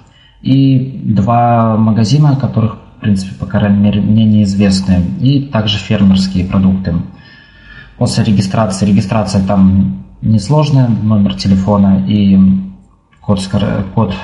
[0.41, 6.95] и два магазина, которых, в принципе, по крайней мере, мне неизвестны, и также фермерские продукты.
[7.99, 12.39] После регистрации, регистрация там несложная, номер телефона и
[13.21, 13.47] код,
[13.93, 14.15] код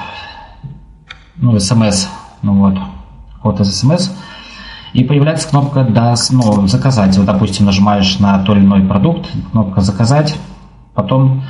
[1.37, 2.07] ну, смс,
[2.41, 2.75] ну вот,
[3.41, 4.11] код из смс,
[4.93, 7.17] и появляется кнопка да, ну, «Заказать».
[7.17, 10.35] Вот, допустим, нажимаешь на тот или иной продукт, кнопка «Заказать»,
[10.93, 11.43] потом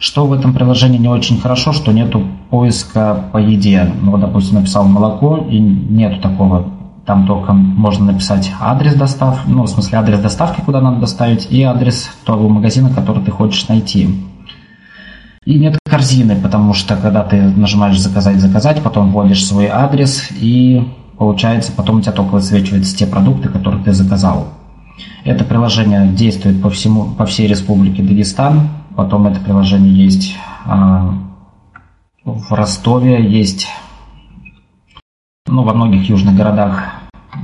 [0.00, 3.92] что в этом приложении не очень хорошо, что нету поиска по еде.
[4.00, 6.70] Ну, вот, допустим, написал молоко, и нету такого.
[7.04, 11.62] Там только можно написать адрес доставки, ну, в смысле адрес доставки, куда надо доставить, и
[11.62, 14.24] адрес того магазина, который ты хочешь найти.
[15.46, 20.86] И нет корзины, потому что когда ты нажимаешь «Заказать», «Заказать», потом вводишь свой адрес, и
[21.16, 24.48] получается, потом у тебя только высвечиваются те продукты, которые ты заказал.
[25.24, 28.68] Это приложение действует по, всему, по всей республике Дагестан.
[28.96, 30.36] Потом это приложение есть
[30.66, 31.14] а,
[32.24, 33.66] в Ростове, есть
[35.46, 36.92] ну, во многих южных городах.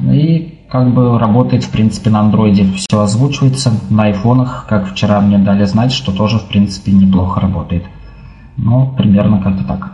[0.02, 3.72] И как бы работает, в принципе, на андроиде все озвучивается.
[3.90, 7.84] На айфонах, как вчера мне дали знать, что тоже, в принципе, неплохо работает.
[8.56, 9.92] Ну, примерно как-то так.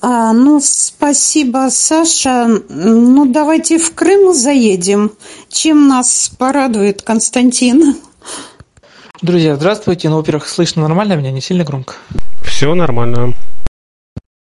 [0.00, 2.46] А, ну, спасибо, Саша.
[2.68, 5.10] Ну, давайте в Крым заедем.
[5.48, 7.96] Чем нас порадует Константин?
[9.22, 10.10] Друзья, здравствуйте.
[10.10, 11.94] Ну, во-первых, слышно нормально меня, не сильно громко?
[12.42, 13.32] Все нормально.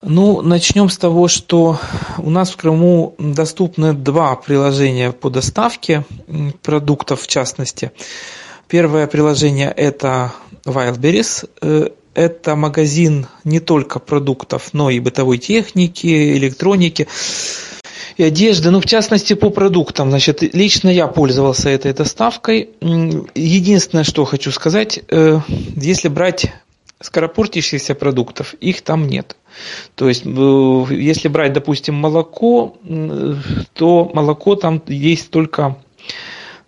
[0.02, 1.78] Ну, начнем с того, что
[2.16, 6.06] у нас в Крыму доступны два приложения по доставке
[6.62, 7.92] продуктов, в частности.
[8.66, 10.32] Первое приложение– это
[10.64, 11.46] Wildberries.
[11.60, 17.06] Э, это магазин не только продуктов, но и бытовой техники, электроники.
[18.16, 20.08] и одежды, ну, в частности, по продуктам.
[20.08, 22.70] Значит, лично я пользовался этой доставкой.
[23.34, 25.40] Единственное, что хочу сказать, э,
[25.76, 26.50] если брать
[27.02, 29.36] скоропортящихся продуктов, их там нет.
[29.94, 32.76] То есть, э, если брать, допустим, молоко,
[33.74, 35.76] то молоко там есть только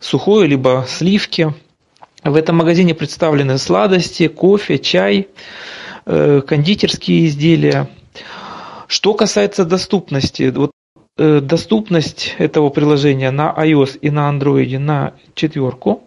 [0.01, 1.55] сухое, либо сливки.
[2.25, 5.29] В этом магазине представлены сладости, кофе, чай,
[6.07, 7.89] э, кондитерские изделия.
[8.87, 10.71] Что касается доступности, вот
[11.19, 16.05] э, доступность этого приложения на iOS и на Android на четверку.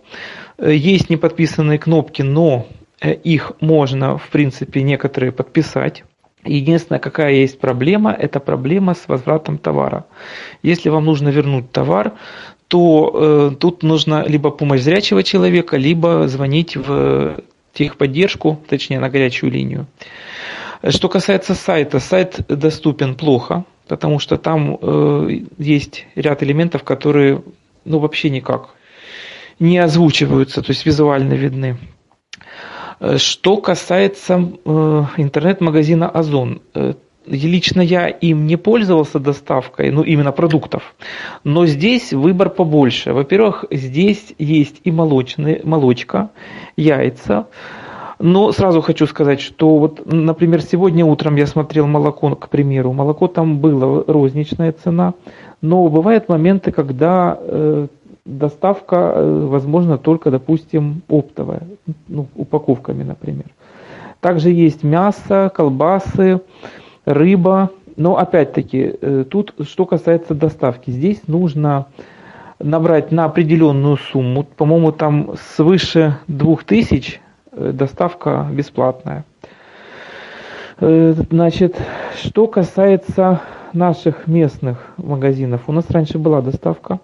[0.58, 2.68] Есть неподписанные кнопки, но
[3.02, 6.04] Э, их можно, в принципе, некоторые подписать.
[6.46, 10.06] Единственная, какая есть проблема, это проблема с возвратом товара.
[10.62, 12.14] Если вам нужно вернуть товар,
[12.68, 13.12] то
[13.52, 17.38] э, тут нужно либо помощь зрячего человека, либо звонить в
[17.74, 19.88] техподдержку, точнее на горячую линию.
[20.88, 27.44] Что касается сайта, сайт доступен плохо, потому что там э, есть ряд элементов, которые
[27.86, 28.70] ну, вообще никак
[29.60, 31.78] не озвучиваются, то есть визуально видны.
[33.00, 34.34] Э, что касается
[34.66, 36.94] э, интернет-магазина Озон, э,
[37.28, 40.96] лично я им не пользовался доставкой, ну именно продуктов,
[41.44, 43.14] но здесь выбор побольше.
[43.14, 46.30] Во-первых, здесь есть и молочные, молочка,
[46.78, 47.48] яйца,
[48.20, 53.28] но сразу хочу сказать, что вот, например, сегодня утром я смотрел молоко, к примеру, молоко
[53.28, 55.16] там было розничная цена,
[55.62, 57.40] но бывают моменты, когда
[58.26, 61.62] доставка э, возможно только, допустим, оптовая,
[62.08, 63.46] ну, упаковками, например.
[64.20, 66.42] Также есть мясо, колбасы,
[67.06, 67.72] рыба.
[67.96, 71.88] Но опять-таки, э, тут что касается доставки, здесь нужно
[72.60, 77.22] набрать на определенную сумму, по-моему, там свыше 2000
[77.52, 79.24] э, доставка бесплатная.
[80.78, 81.78] Значит,
[82.18, 83.40] что касается
[83.72, 87.00] наших местных магазинов, у нас раньше была доставка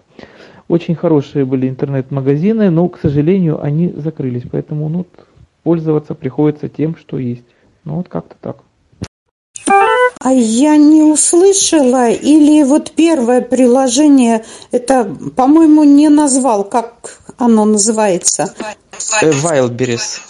[0.72, 4.44] очень хорошие были интернет-магазины, но, к сожалению, они закрылись.
[4.50, 5.06] Поэтому ну,
[5.62, 7.44] пользоваться приходится тем, что есть.
[7.84, 8.56] Ну вот как-то так.
[10.24, 15.04] А я не услышала, или вот первое приложение, это,
[15.36, 18.54] по-моему, не назвал, как оно называется?
[19.20, 20.20] Э, Wildberries.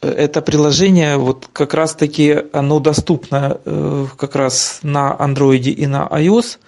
[0.00, 6.58] Это приложение, вот как раз-таки оно доступно э, как раз на Android и на iOS.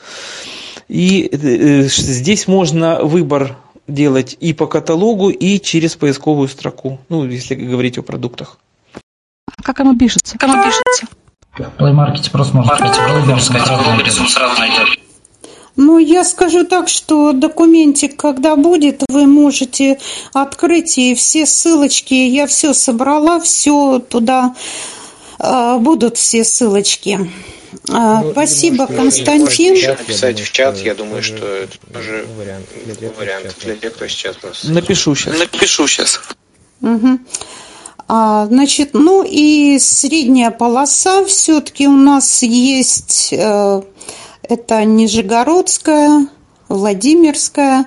[0.89, 3.57] И э, здесь можно выбор
[3.87, 8.59] делать и по каталогу, и через поисковую строку, ну, если говорить о продуктах.
[9.47, 10.39] А как оно пишется?
[10.39, 11.07] Как оно пишется?
[11.57, 12.77] В Play Market просто можно
[14.29, 14.99] сразу найдешь.
[15.77, 19.99] Ну, я скажу так, что документик, когда будет, вы можете
[20.33, 24.55] открыть, и все ссылочки, я все собрала, все туда
[25.41, 27.29] э, будут все ссылочки.
[27.89, 29.75] А, ну, спасибо, думаю, Константин.
[29.75, 34.07] Написать в чат, я думаю, что это тоже вариант для тех, вариант для тех кто
[34.09, 34.65] сейчас нас...
[34.65, 35.39] Напишу сейчас.
[35.39, 36.21] Напишу сейчас.
[36.81, 37.19] Угу.
[38.07, 43.83] А, значит, ну и средняя полоса все-таки у нас есть, э,
[44.43, 46.29] это Нижегородская,
[46.69, 47.87] Владимирская,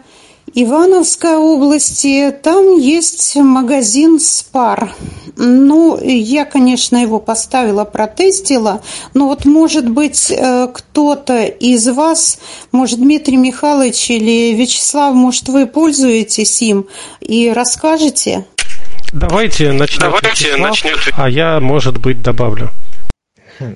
[0.54, 4.94] Ивановской области, там есть магазин «Спар».
[5.36, 8.82] Ну, я, конечно, его поставила, протестила,
[9.14, 12.40] но вот, может быть, э, кто-то из вас,
[12.72, 16.88] может, Дмитрий Михайлович или Вячеслав, может, вы пользуетесь им
[17.22, 18.46] и расскажете?
[19.14, 20.02] Давайте начнем.
[20.02, 20.98] Давайте начнем.
[21.16, 22.72] А я, может быть, добавлю.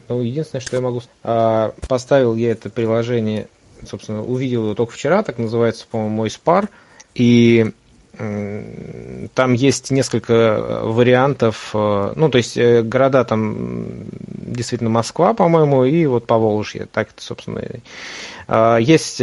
[0.10, 1.02] Ну, единственное, что я могу...
[1.24, 3.48] А, поставил я это приложение
[3.86, 6.70] собственно, увидел его только вчера, так называется, по-моему, мой спар,
[7.16, 7.72] и
[9.34, 13.86] там есть несколько э, вариантов, э, ну, то есть э, города там
[14.20, 17.62] действительно Москва, по-моему, и вот Поволжье, так это, собственно.
[18.80, 19.20] Есть,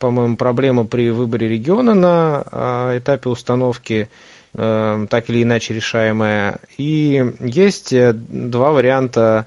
[0.00, 4.08] по-моему, проблема при выборе региона на этапе установки,
[4.52, 6.58] так или иначе решаемая.
[6.76, 9.46] И есть два варианта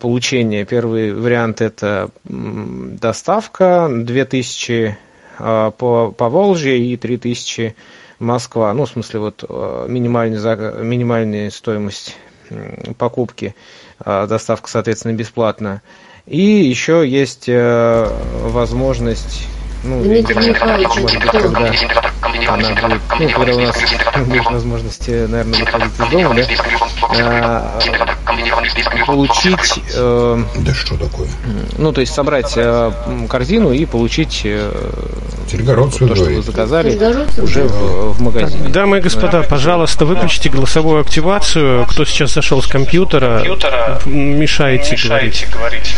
[0.00, 0.64] получения.
[0.64, 4.98] Первый вариант это доставка 2000
[5.38, 7.74] а, по, по Волжье и 3000
[8.18, 8.74] Москва.
[8.74, 12.16] Ну, в смысле, вот а, минимальная, минимальная стоимость
[12.98, 13.54] покупки,
[14.04, 15.82] доставка, соответственно, бесплатна.
[16.26, 19.46] И еще есть возможность
[19.84, 21.72] ну, Дмитрий Михайлович, может быть, когда
[22.48, 23.76] она будет, ну, когда у нас
[24.26, 27.78] будет возможность, наверное, выходить из дома, да, а,
[29.06, 29.82] получить...
[29.94, 31.28] Э, да что такое?
[31.78, 32.92] Ну, то есть собрать э,
[33.28, 34.70] корзину и получить э,
[35.50, 36.98] то, что вы заказали
[37.40, 38.68] уже в, в магазине.
[38.68, 41.86] Дамы и господа, пожалуйста, выключите голосовую активацию.
[41.86, 43.42] Кто сейчас зашел с компьютера,
[44.06, 45.46] мешаете, мешаете говорить.
[45.52, 45.94] говорить.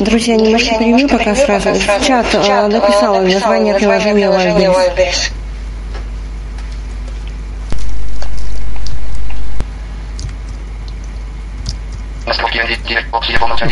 [0.00, 1.70] Друзья, не небольшой превью пока сразу.
[1.70, 5.32] В чат э, написала название приложения Wildberries.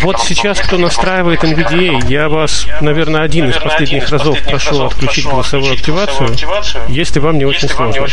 [0.02, 5.72] Вот сейчас, кто настраивает NVDA, я вас, наверное, один из последних разов прошу отключить голосовую
[5.72, 6.30] активацию,
[6.88, 8.06] если вам не очень сложно.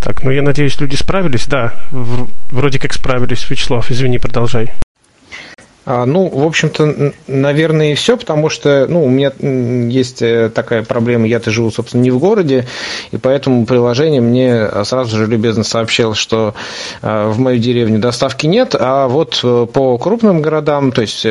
[0.00, 3.50] Так, ну я надеюсь, люди справились, да, вроде как справились.
[3.50, 4.70] Вячеслав, извини, продолжай.
[5.86, 9.30] А, ну, в общем-то, наверное, и все, потому что, ну, у меня
[9.88, 12.66] есть э, такая проблема, я-то живу, собственно, не в городе,
[13.12, 16.54] и поэтому приложение мне сразу же любезно сообщило, что
[17.02, 21.24] э, в мою деревню доставки нет, а вот э, по крупным городам, то есть,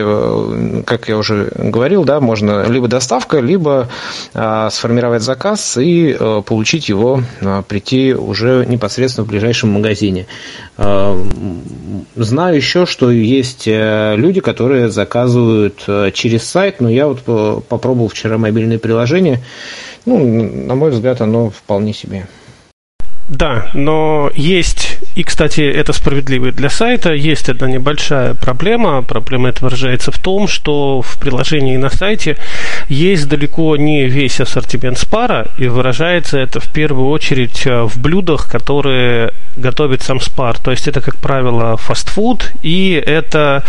[0.86, 3.90] как я уже говорил, да, можно либо доставка, либо
[4.32, 7.22] сформировать заказ и получить его,
[7.68, 10.28] прийти уже непосредственно в ближайшем магазине.
[10.78, 18.10] Знаю еще, что есть люди, которые заказывают э, через сайт, но я вот э, попробовал
[18.10, 19.42] вчера мобильное приложение,
[20.06, 20.24] ну,
[20.68, 22.28] на мой взгляд, оно вполне себе.
[23.28, 29.02] Да, но есть, и, кстати, это справедливо для сайта, есть одна небольшая проблема.
[29.02, 32.38] Проблема эта выражается в том, что в приложении на сайте
[32.88, 38.48] есть далеко не весь ассортимент спара, и выражается это в первую очередь э, в блюдах,
[38.48, 40.60] которые готовит сам спар.
[40.60, 43.64] То есть это, как правило, фастфуд, и это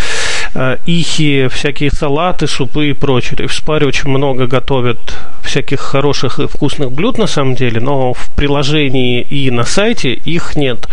[0.87, 3.47] ихи, всякие салаты, супы и прочее.
[3.47, 4.99] В спаре очень много готовят
[5.43, 10.57] всяких хороших и вкусных блюд на самом деле, но в приложении и на сайте их
[10.57, 10.89] нет.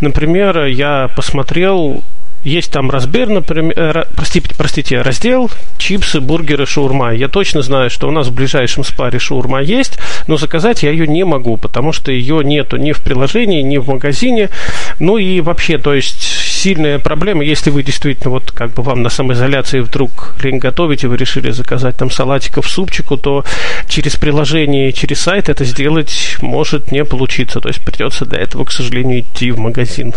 [0.00, 2.02] Например, я посмотрел
[2.44, 7.12] есть там разбер, например, э, простите, простите, раздел чипсы, бургеры, шаурма.
[7.12, 11.06] Я точно знаю, что у нас в ближайшем спаре шаурма есть, но заказать я ее
[11.06, 14.50] не могу, потому что ее нету ни в приложении, ни в магазине.
[14.98, 19.08] Ну и вообще, то есть сильная проблема, если вы действительно вот как бы вам на
[19.08, 23.44] самоизоляции вдруг лень готовить, и вы решили заказать там салатиков, супчику, то
[23.88, 27.60] через приложение, через сайт это сделать может не получиться.
[27.60, 30.14] То есть придется для этого, к сожалению, идти в магазин.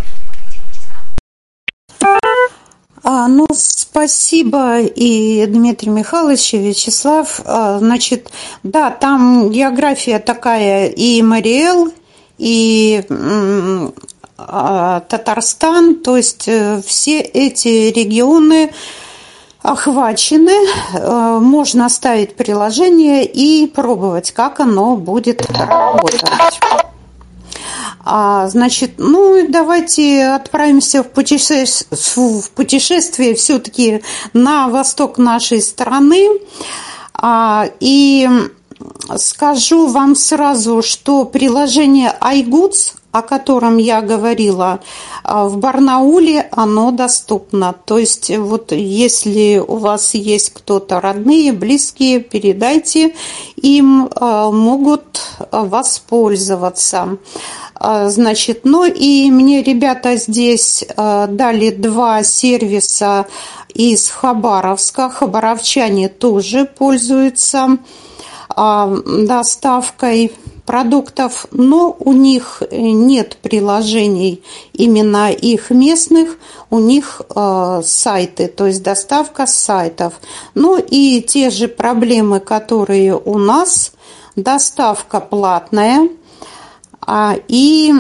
[3.08, 7.40] А, ну, спасибо и Дмитрий Михайлович, и Вячеслав.
[7.46, 8.32] А, значит,
[8.64, 11.92] да, там география такая и Мариэл,
[12.40, 13.04] и
[14.40, 18.72] а, Татарстан, то есть э, все эти регионы
[19.62, 26.24] охвачены, э, можно ставить приложение и пробовать, как оно будет работать.
[28.06, 34.04] А, значит, ну давайте отправимся в путешествие, в путешествие все-таки
[34.34, 36.30] на восток нашей страны.
[37.14, 38.30] А, и
[39.16, 44.82] скажу вам сразу, что приложение iGoods о котором я говорила,
[45.24, 47.74] а, в Барнауле оно доступно.
[47.86, 53.16] То есть вот если у вас есть кто-то родные, близкие, передайте
[53.56, 57.18] им, а, могут воспользоваться.
[57.88, 63.28] А, значит, ну и мне ребята здесь дали два сервиса
[63.76, 65.12] из Хабаровска.
[65.12, 67.78] Хабаровчане тоже пользуются
[68.50, 70.32] доставкой
[70.66, 74.42] продуктов, но у них нет приложений
[74.74, 76.40] именно их местных,
[76.72, 80.14] у них э, сайты, то есть доставка с сайтов.
[80.56, 83.92] Ну и те же проблемы, которые у нас,
[84.36, 86.25] доставка платная, а,
[87.08, 87.94] и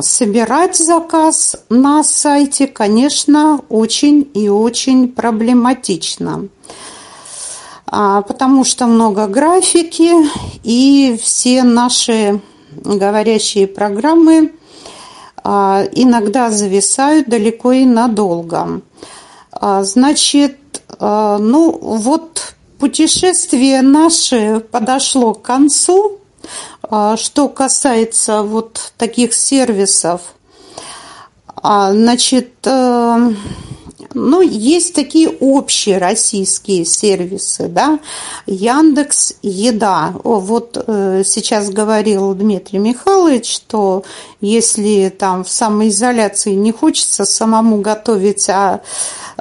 [0.00, 6.48] собирать заказ на сайте, конечно, очень и очень проблематично.
[7.88, 10.10] А, потому что много графики,
[10.64, 12.40] и все наши
[12.72, 14.52] говорящие программы
[15.42, 18.80] а, иногда зависают далеко и надолго.
[19.52, 20.58] А, значит,
[20.98, 26.20] ну вот путешествие наше подошло к концу.
[26.88, 30.20] Что касается вот таких сервисов,
[31.62, 33.32] значит, э,
[34.14, 37.98] ну, есть такие общие российские сервисы, да,
[38.46, 40.14] Яндекс Еда.
[40.24, 44.04] Вот э, сейчас говорил Дмитрий Михайлович, что
[44.40, 48.80] если там в самоизоляции не хочется самому готовить, а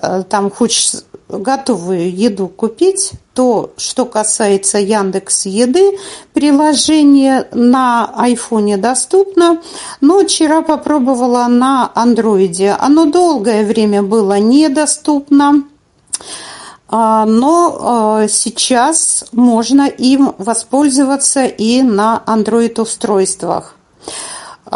[0.01, 0.91] э, там хочешь
[1.29, 5.97] готовую еду купить, то, что касается Яндекс Еды,
[6.33, 9.61] приложение на айфоне доступно,
[10.01, 12.71] но вчера попробовала на андроиде.
[12.79, 15.63] Оно долгое время было недоступно,
[16.87, 23.74] а, но а, сейчас можно им воспользоваться и на Android устройствах.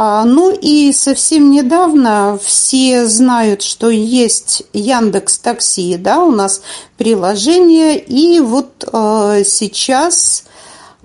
[0.02, 6.62] А, ну и совсем недавно все знают, что есть Яндекс Такси, да, у нас
[6.96, 10.46] приложение, и вот э, сейчас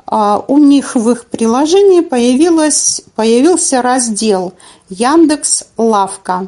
[0.09, 4.53] э, у них в их приложении появилось, появился раздел
[4.89, 6.47] Яндекс Лавка.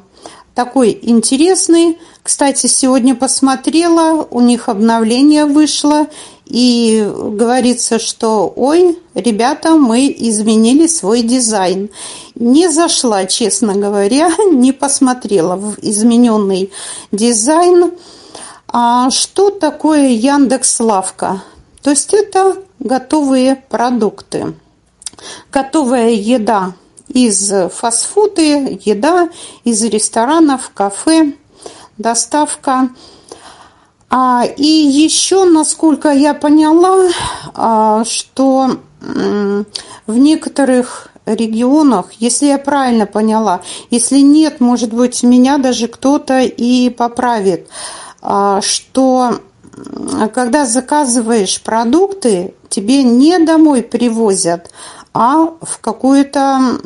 [0.54, 1.98] Такой интересный.
[2.22, 6.06] Кстати, сегодня посмотрела, у них обновление вышло,
[6.46, 11.90] и говорится, что ой, ребята, мы изменили свой дизайн.
[12.36, 16.72] Не зашла, честно говоря, не посмотрела в измененный
[17.10, 17.92] дизайн.
[18.68, 21.42] А что такое Яндекс Лавка?
[21.82, 24.54] То есть это готовые продукты,
[25.52, 26.74] готовая еда
[27.08, 29.30] из фастфуды, еда
[29.64, 31.32] из ресторанов, кафе,
[31.98, 32.90] доставка–
[34.44, 37.08] и еще, насколько я поняла,
[37.54, 43.60] а, что в некоторых регионах, если я правильно поняла,
[43.90, 47.68] если нет, может быть, меня даже кто-то и поправит,
[48.22, 49.40] а, что
[50.32, 54.70] когда заказываешь продукты, тебе не домой привозят,
[55.18, 56.78] а в какой-то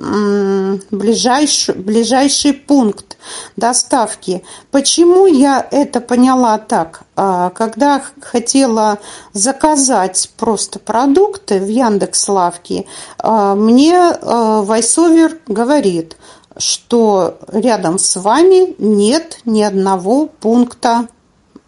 [0.92, 3.16] ближайший, ближайший пункт
[3.56, 4.44] доставки.
[4.70, 7.00] Почему я это поняла так?
[7.16, 8.98] А, когда хотела
[9.32, 12.86] заказать просто продукты в Яндекс Лавке,
[13.18, 16.16] а, мне а, вайсовер говорит,
[16.56, 21.08] что рядом с вами нет ни одного пункта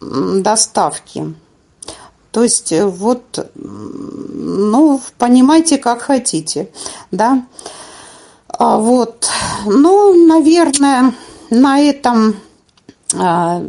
[0.01, 1.35] доставки.
[2.33, 6.71] То есть э, вот, ну, понимайте, как хотите,
[7.11, 7.47] да.
[8.49, 9.29] А вот,
[9.67, 11.15] ну, наверное,
[11.51, 12.37] на этом
[13.15, 13.63] а,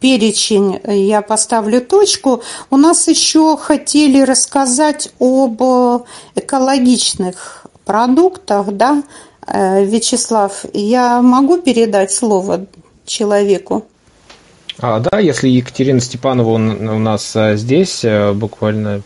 [0.00, 2.42] перечень я поставлю точку.
[2.70, 5.60] У нас еще хотели рассказать об
[6.34, 9.02] экологичных продуктах, да,
[9.46, 12.66] э, Вячеслав, я могу передать слово
[13.06, 13.86] человеку?
[14.80, 19.02] А, да, если Екатерина Степанова у нас а, здесь, а, буквально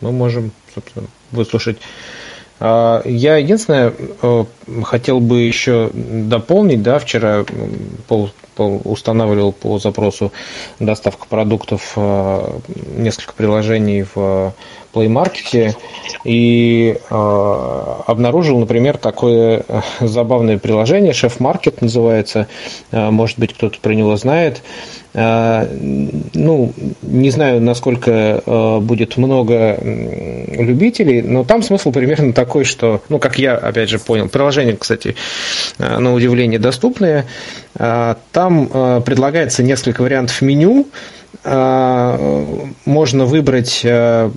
[0.00, 1.78] мы можем, собственно, выслушать.
[2.60, 3.92] А, я единственное
[4.84, 7.44] хотел бы еще дополнить, да, вчера
[8.06, 10.32] пол, пол устанавливал по запросу
[10.78, 11.96] доставка продуктов
[12.96, 14.54] несколько приложений в
[14.92, 15.74] Play Market
[16.24, 17.14] и э,
[18.06, 22.46] обнаружил, например, такое э, забавное приложение, Market называется,
[22.90, 24.62] э, может быть, кто-то про него знает.
[25.14, 25.66] Э,
[26.34, 26.72] ну,
[27.02, 28.42] не знаю, насколько
[28.80, 34.28] будет много любителей, но там смысл примерно такой, что, ну, как я, опять же, понял,
[34.28, 35.16] приложение, кстати,
[35.78, 37.26] на удивление доступное,
[37.74, 40.86] там предлагается несколько вариантов меню,
[41.44, 44.30] можно выбрать э,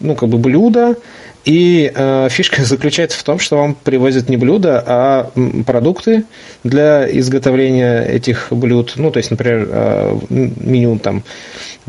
[0.00, 0.96] ну, как бы блюдо,
[1.44, 5.30] и э, фишка заключается в том, что вам привозят не блюда, а
[5.66, 6.24] продукты
[6.64, 8.94] для изготовления этих блюд.
[8.96, 11.24] Ну, то есть, например, э, меню там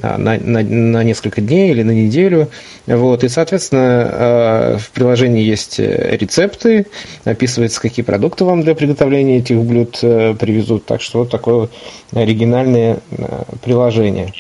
[0.02, 2.50] на, на, на несколько дней или на неделю.
[2.88, 3.24] Вот.
[3.24, 6.88] И, соответственно, э, в приложении есть рецепты,
[7.24, 10.86] описывается, какие продукты вам для приготовления этих блюд э, привезут.
[10.86, 11.70] Так что вот такое
[12.12, 14.34] оригинальное э, приложение.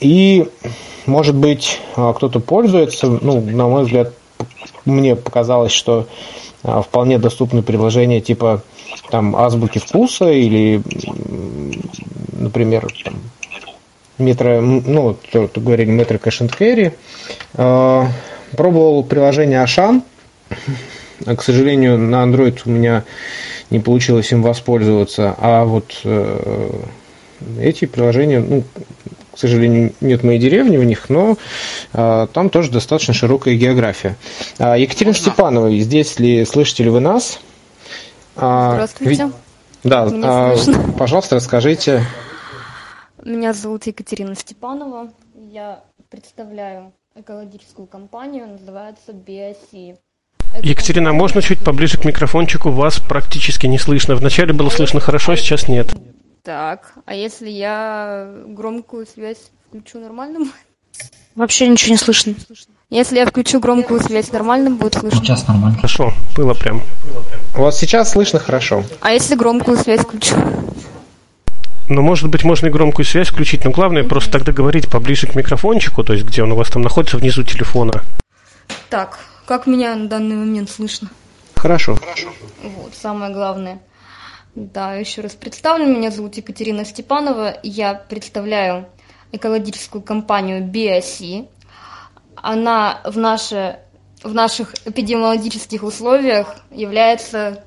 [0.00, 0.46] И
[1.06, 4.12] может быть, а, кто-то пользуется, ну, на мой взгляд,
[4.84, 6.06] мне показалось, что
[6.62, 8.62] а, вполне доступны приложения типа
[9.10, 10.82] там азбуки вкуса или,
[12.32, 13.14] например, там,
[14.18, 16.92] метро, ну, то, то говорили метро Cash and.
[17.54, 18.08] А,
[18.56, 20.02] пробовал приложение Ашан.
[21.24, 23.04] К сожалению, на Android у меня
[23.70, 26.70] не получилось им воспользоваться, а вот э,
[27.58, 28.62] эти приложения, ну,
[29.36, 31.36] к сожалению, нет моей деревни в них, но
[31.92, 34.16] а, там тоже достаточно широкая география.
[34.58, 35.30] А, Екатерина Можно?
[35.30, 37.38] Степанова, здесь ли слышите ли вы нас?
[38.34, 39.30] А, Здравствуйте.
[39.84, 40.56] Да, а,
[40.98, 42.02] пожалуйста, расскажите.
[43.22, 45.12] Меня зовут Екатерина Степанова.
[45.34, 49.98] Я представляю экологическую компанию, называется BSC.
[50.54, 52.70] Это Екатерина, можно чуть поближе к микрофончику?
[52.70, 54.14] Вас практически не слышно.
[54.14, 55.94] Вначале было слышно хорошо, сейчас нет.
[56.46, 60.52] Так, а если я громкую связь включу нормальным?
[61.34, 62.36] Вообще ничего не слышно.
[62.88, 65.18] Если я включу громкую связь, нормальным будет слышно?
[65.18, 65.74] Сейчас нормально.
[65.78, 66.82] Хорошо, было прям.
[67.52, 68.84] Вас сейчас слышно хорошо.
[69.00, 70.36] А если громкую связь включу?
[71.88, 74.08] Ну, может быть, можно и громкую связь включить, но главное mm-hmm.
[74.08, 77.42] просто тогда говорить поближе к микрофончику, то есть где он у вас там находится внизу
[77.42, 78.04] телефона.
[78.88, 81.08] Так, как меня на данный момент слышно?
[81.56, 81.98] Хорошо.
[82.62, 83.80] Вот, самое главное–
[84.56, 85.86] да, еще раз представлю.
[85.86, 87.58] Меня зовут Екатерина Степанова.
[87.62, 88.88] Я представляю
[89.30, 91.46] экологическую компанию BSC.
[92.36, 93.80] Она в наше
[94.22, 97.64] в наших эпидемиологических условиях является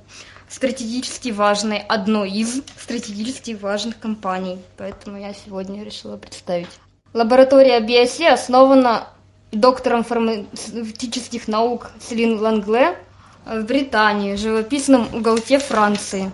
[0.48, 4.60] стратегически важной, одной из стратегически важных компаний.
[4.76, 6.70] Поэтому я сегодня решила представить.
[7.14, 9.10] Лаборатория BSC основана
[9.52, 12.98] доктором фармацевтических наук Селин Лангле
[13.46, 16.32] в Британии, живописном уголке Франции.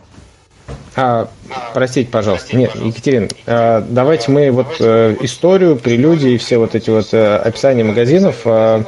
[0.96, 1.28] А,
[1.74, 2.56] простите, пожалуйста.
[2.56, 7.84] Нет, Екатерина, а, давайте мы вот э, историю, прелюдии, все вот эти вот э, описания
[7.84, 8.84] магазинов, а,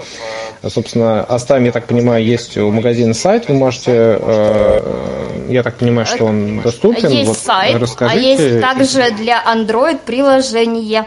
[0.68, 6.06] собственно, оставим, я так понимаю, есть у магазина сайт, вы можете, э, я так понимаю,
[6.06, 7.10] что он доступен.
[7.10, 8.20] Есть вот, сайт, а расскажите.
[8.20, 11.06] а есть также для Android приложение.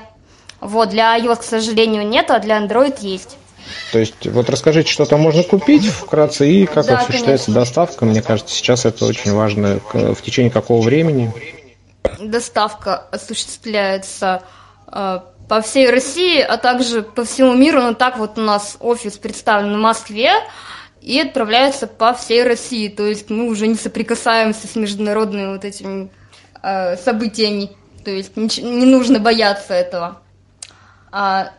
[0.61, 3.39] Вот, для iOS, к сожалению, нет, а для Android есть.
[3.93, 7.55] То есть, вот расскажите, что там можно купить вкратце и как да, осуществляется конечно.
[7.55, 8.05] доставка.
[8.05, 9.81] Мне кажется, сейчас это очень важно.
[9.93, 11.33] В течение какого времени?
[12.18, 14.43] Доставка осуществляется
[14.93, 17.81] э, по всей России, а также по всему миру.
[17.81, 20.33] Но так вот у нас офис представлен в Москве
[21.01, 22.89] и отправляется по всей России.
[22.89, 26.11] То есть мы уже не соприкасаемся с международными вот этими
[26.62, 27.71] э, событиями.
[28.05, 30.21] То есть не, не нужно бояться этого.
[31.12, 31.51] А,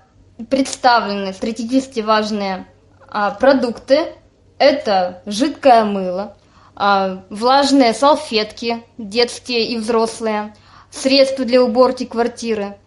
[0.50, 2.68] представлены стратегически важные
[3.08, 4.14] а, продукты.
[4.58, 6.38] Это жидкое мыло,
[6.76, 10.56] а, влажные салфетки, детские и взрослые,
[10.92, 12.78] средства для уборки квартиры,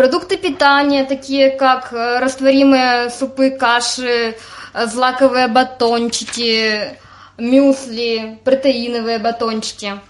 [0.00, 4.34] продукты питания, такие как э, растворимые супы, каши,
[4.72, 6.96] э, злаковые батончики,
[7.36, 10.00] мюсли, протеиновые батончики.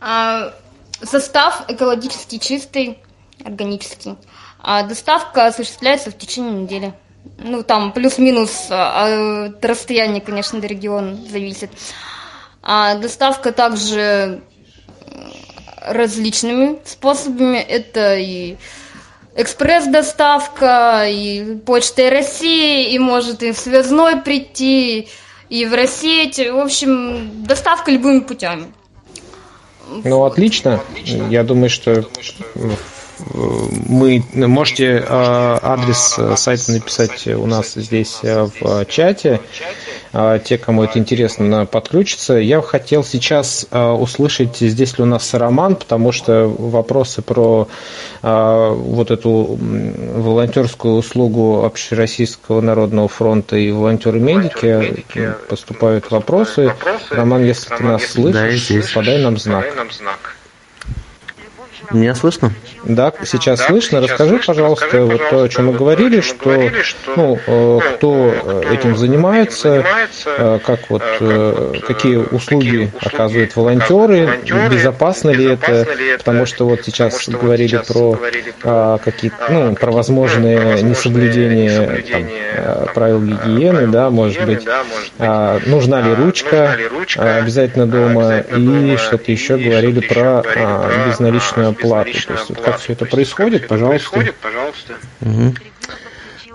[0.00, 0.52] А,
[1.00, 2.98] состав экологически чистый,
[3.44, 4.16] органический.
[4.60, 6.92] А доставка осуществляется в течение недели.
[7.38, 11.70] Ну, там плюс-минус от расстояния, конечно, до региона зависит.
[12.62, 14.40] А доставка также
[15.86, 17.58] различными способами.
[17.58, 18.56] Это и
[19.36, 25.08] экспресс-доставка, и почтой России, и может и в связной прийти,
[25.48, 26.50] и в России.
[26.50, 28.72] В общем, доставка любыми путями.
[30.04, 30.80] Ну, отлично.
[31.04, 32.04] Я думаю, что
[33.88, 39.40] мы можете э, адрес э, сайта написать у нас здесь э, в чате.
[40.44, 42.34] Те, кому это интересно, подключатся.
[42.34, 47.68] Я хотел сейчас услышать, здесь ли у нас роман, потому что вопросы про
[48.22, 56.72] вот эту волонтерскую услугу Общероссийского народного фронта и волонтеры-медики поступают вопросы.
[57.10, 59.66] Роман, если ты нас слышишь, подай нам знак.
[61.92, 62.52] Меня слышно?
[62.84, 64.00] Да, сейчас да, слышно.
[64.00, 64.54] Сейчас Расскажи, слышно.
[64.54, 68.34] пожалуйста, Расскажи, вот то, о чем мы говорили, что, говорили, что ну, ну, кто
[68.70, 75.86] этим занимается, занимается как вот, э, какие услуги оказывают волонтеры, волонтеры безопасно ли это,
[76.18, 82.02] потому что вот сейчас что говорили сейчас про говорили а, какие ну, про возможные несоблюдения
[82.10, 86.86] там, правил гигиены, да, может быть, да, может быть а, нужна ли ручка, нужна ли
[86.88, 92.12] ручка обязательно дома, обязательно и что-то еще говорили про а, безналичную оплату.
[92.26, 94.24] То есть, как все это происходит, пожалуйста.
[95.20, 95.54] Угу.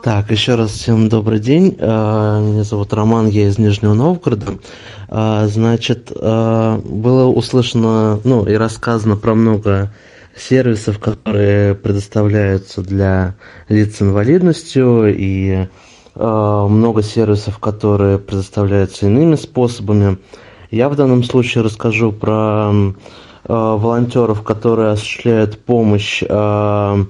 [0.04, 1.78] Так, еще раз всем добрый день.
[1.80, 4.58] А, меня зовут Роман, я из Нижнего Новгорода.
[5.08, 9.94] А, значит, а, было услышано, ну, и рассказано про много
[10.36, 13.36] сервисов, которые предоставляются для
[13.70, 15.68] лиц с инвалидностью, и
[16.16, 20.20] много сервисов, которые предоставляются иными способами.
[20.70, 22.72] Я в данном случае расскажу про
[23.48, 27.06] волонтеров, которые осуществляют помощь э,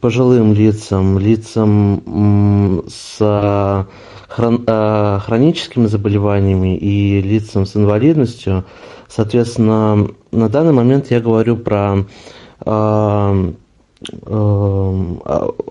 [0.00, 3.84] пожилым лицам, лицам с э,
[4.28, 8.64] хроническими заболеваниями и лицам с инвалидностью.
[9.08, 12.04] Соответственно, на данный момент я говорю про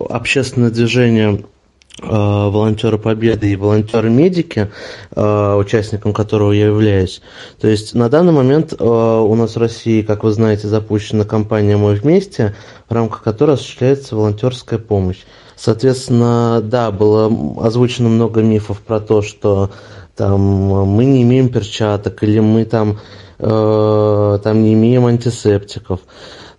[0.10, 1.51] общественное движение Э,
[2.00, 4.72] волонтеры Победы и волонтеры-медики,
[5.12, 7.22] э, участником которого я являюсь.
[7.60, 11.78] То есть на данный момент э, у нас в России, как вы знаете, запущена кампания
[11.78, 12.56] «Мы вместе»,
[12.90, 15.20] в рамках которой осуществляется волонтерская помощь.
[15.56, 17.32] Соответственно, да, было
[17.64, 19.70] озвучено много мифов про то, что
[20.16, 23.00] там мы не имеем перчаток или мы там,
[23.38, 26.00] э, там не имеем антисептиков.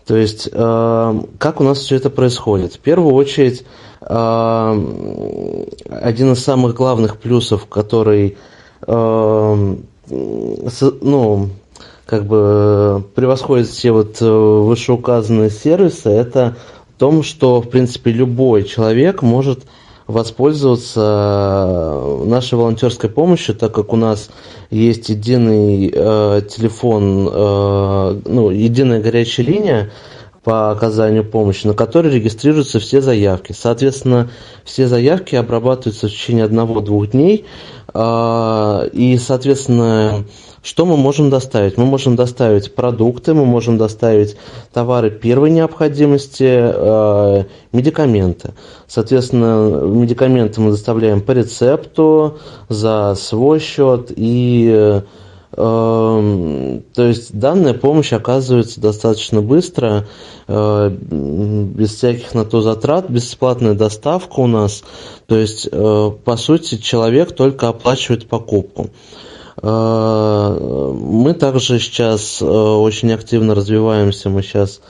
[0.06, 2.74] То есть, э, как у нас все это происходит?
[2.74, 3.64] В первую очередь, э,
[4.06, 5.66] один
[6.32, 8.36] из самых главных плюсов, который,
[8.86, 9.76] э,
[10.08, 11.48] ну,
[12.06, 16.56] как бы превосходит все вот вышеуказанные сервисы, это
[16.94, 19.60] в том, что, в принципе, любой человек может
[20.06, 24.30] воспользоваться нашей волонтерской помощью, так как у нас
[24.70, 29.90] есть единый э, телефон, э, ну, единая горячая линия,
[30.44, 33.52] по оказанию помощи, на который регистрируются все заявки.
[33.52, 34.30] Соответственно,
[34.64, 37.44] все заявки обрабатываются в течение одного-двух дней,
[37.94, 40.24] а, и, соответственно,
[40.62, 41.76] что мы можем доставить?
[41.76, 44.36] Мы можем доставить продукты, мы можем доставить
[44.72, 48.54] товары первой необходимости, а, медикаменты.
[48.88, 52.38] Соответственно, медикаменты мы доставляем по рецепту,
[52.68, 55.02] за свой счет и
[55.54, 60.06] то есть данная помощь оказывается достаточно быстро,
[60.48, 64.82] э, без всяких на то затрат, бесплатная доставка у нас.
[65.26, 68.88] То есть, э, по сути, человек только оплачивает покупку.
[69.62, 74.80] Э, мы также сейчас очень активно развиваемся, мы сейчас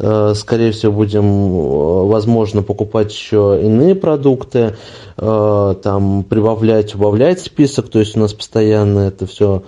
[0.00, 4.76] скорее всего, будем, возможно, покупать еще иные продукты,
[5.16, 9.64] там, прибавлять, убавлять список, то есть у нас постоянно это все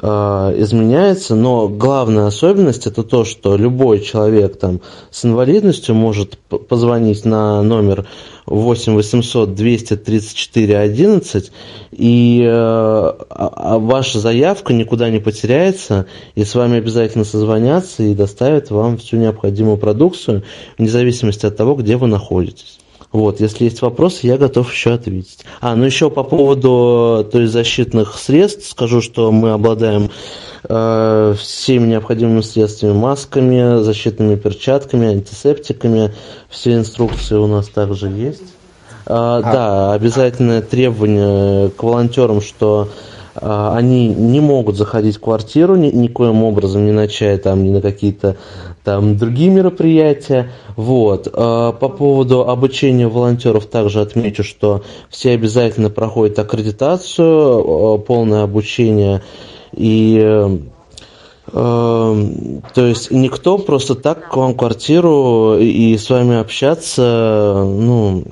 [0.00, 4.80] изменяется, но главная особенность это то, что любой человек там
[5.10, 8.06] с инвалидностью может позвонить на номер
[8.46, 11.52] 8 800 234 11
[11.92, 18.14] и э, а, а ваша заявка никуда не потеряется и с вами обязательно созвонятся и
[18.14, 20.42] доставят вам всю необходимую продукцию
[20.78, 22.78] вне зависимости от того, где вы находитесь.
[23.12, 25.44] Вот, если есть вопросы, я готов еще ответить.
[25.60, 30.10] А, ну еще по поводу то есть, защитных средств скажу, что мы обладаем
[30.64, 36.14] э, всеми необходимыми средствами, масками, защитными перчатками, антисептиками.
[36.48, 38.54] Все инструкции у нас также есть.
[39.04, 39.52] А, а.
[39.52, 42.88] Да, обязательное требование к волонтерам, что
[43.34, 48.36] они не могут заходить в квартиру ни, никоим образом, не начая там, ни на какие-то
[48.84, 50.50] там другие мероприятия.
[50.76, 51.28] Вот.
[51.32, 59.22] А, по поводу обучения волонтеров также отмечу, что все обязательно проходят аккредитацию, а, полное обучение
[59.74, 60.60] и
[61.50, 62.16] то
[62.76, 68.24] есть никто просто так к вам квартиру и с вами общаться, ну,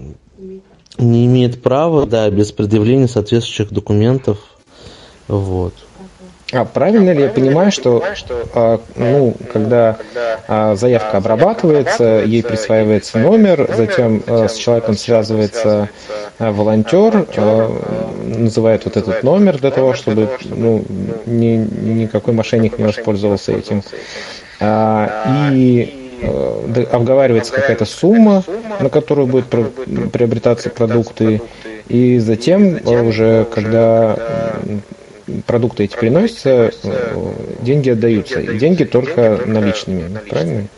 [0.96, 4.38] не имеет права, да, без предъявления соответствующих документов
[5.30, 5.74] вот.
[6.52, 8.02] А правильно ли я понимаю, что
[8.54, 9.96] а, ну, когда
[10.48, 15.88] а, заявка обрабатывается, ей присваивается номер, затем а, с человеком связывается
[16.40, 20.84] а, волонтер, а, называет вот этот номер для того, чтобы ну,
[21.26, 23.84] ни, никакой мошенник не воспользовался этим.
[24.58, 28.42] А, и а, обговаривается какая-то сумма,
[28.80, 31.42] на которую будут приобретаться продукты,
[31.88, 34.16] и затем уже, когда
[35.46, 38.40] продукты эти приносятся, э, деньги отдаются.
[38.40, 40.68] И деньги только наличными, правильно?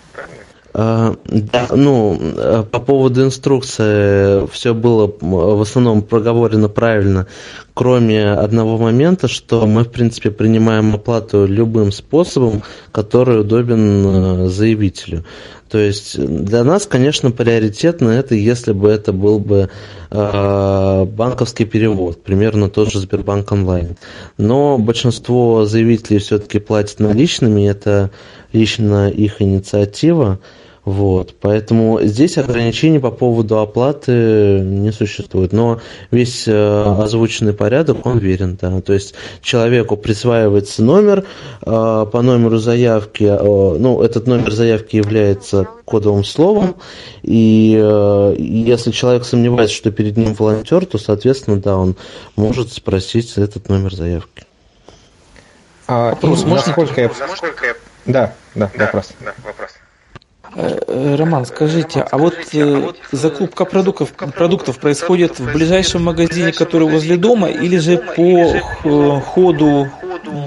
[0.74, 7.26] А, да, ну, э, по поводу инструкции все было в основном проговорено правильно,
[7.74, 15.24] кроме одного момента, что мы, в принципе, принимаем оплату любым способом, который удобен э, заявителю.
[15.72, 19.70] То есть для нас, конечно, приоритетно это, если бы это был бы
[20.10, 23.96] э, банковский перевод, примерно тот же Сбербанк онлайн.
[24.36, 28.10] Но большинство заявителей все-таки платят наличными, это
[28.52, 30.40] лично их инициатива.
[30.84, 35.52] Вот, поэтому здесь ограничений по поводу оплаты не существует.
[35.52, 35.80] Но
[36.10, 38.80] весь э, озвученный порядок, он верен, да.
[38.80, 41.24] То есть человеку присваивается номер,
[41.64, 46.76] э, по номеру заявки, э, ну, этот номер заявки является кодовым словом,
[47.22, 47.72] и
[48.38, 51.96] если человек сомневается, что перед ним волонтер, то, соответственно, да, он
[52.34, 54.44] может спросить этот номер заявки.
[55.86, 56.66] А, вопрос, можно?
[56.66, 57.10] Насколько я...
[58.06, 59.10] Да, да, да, вопрос.
[59.20, 59.70] Да, вопрос.
[60.54, 67.16] Э, Роман, скажите, а вот э, закупка продуктов, продуктов происходит в ближайшем магазине, который возле
[67.16, 69.88] дома, или же по ходу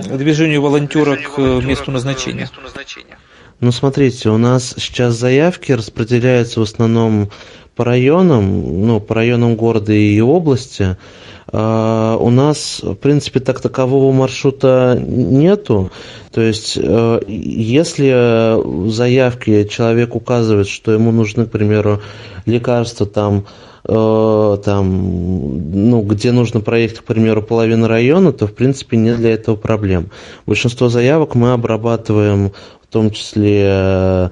[0.05, 2.49] движению волонтера к месту назначения?
[3.59, 7.31] Ну, смотрите, у нас сейчас заявки распределяются в основном
[7.75, 10.97] по районам, ну, по районам города и области.
[11.47, 15.91] А, у нас, в принципе, так такового маршрута нету.
[16.31, 22.01] То есть, э, если в заявке человек указывает, что ему нужны, к примеру,
[22.45, 23.45] лекарства там,
[23.87, 29.33] э, там, ну, где нужно проехать, к примеру, половину района, то, в принципе, нет для
[29.33, 30.09] этого проблем.
[30.45, 34.31] Большинство заявок мы обрабатываем в том числе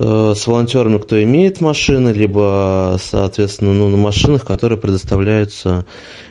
[0.00, 5.86] с волонтерами, кто имеет машины, либо, соответственно, ну, на машинах, которые предоставляются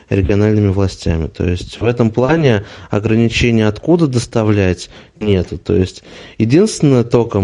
[0.08, 1.26] региональными властями.
[1.26, 4.88] То есть в этом плане ограничения откуда доставлять
[5.20, 5.58] нету.
[5.58, 6.02] То есть
[6.38, 7.42] единственное только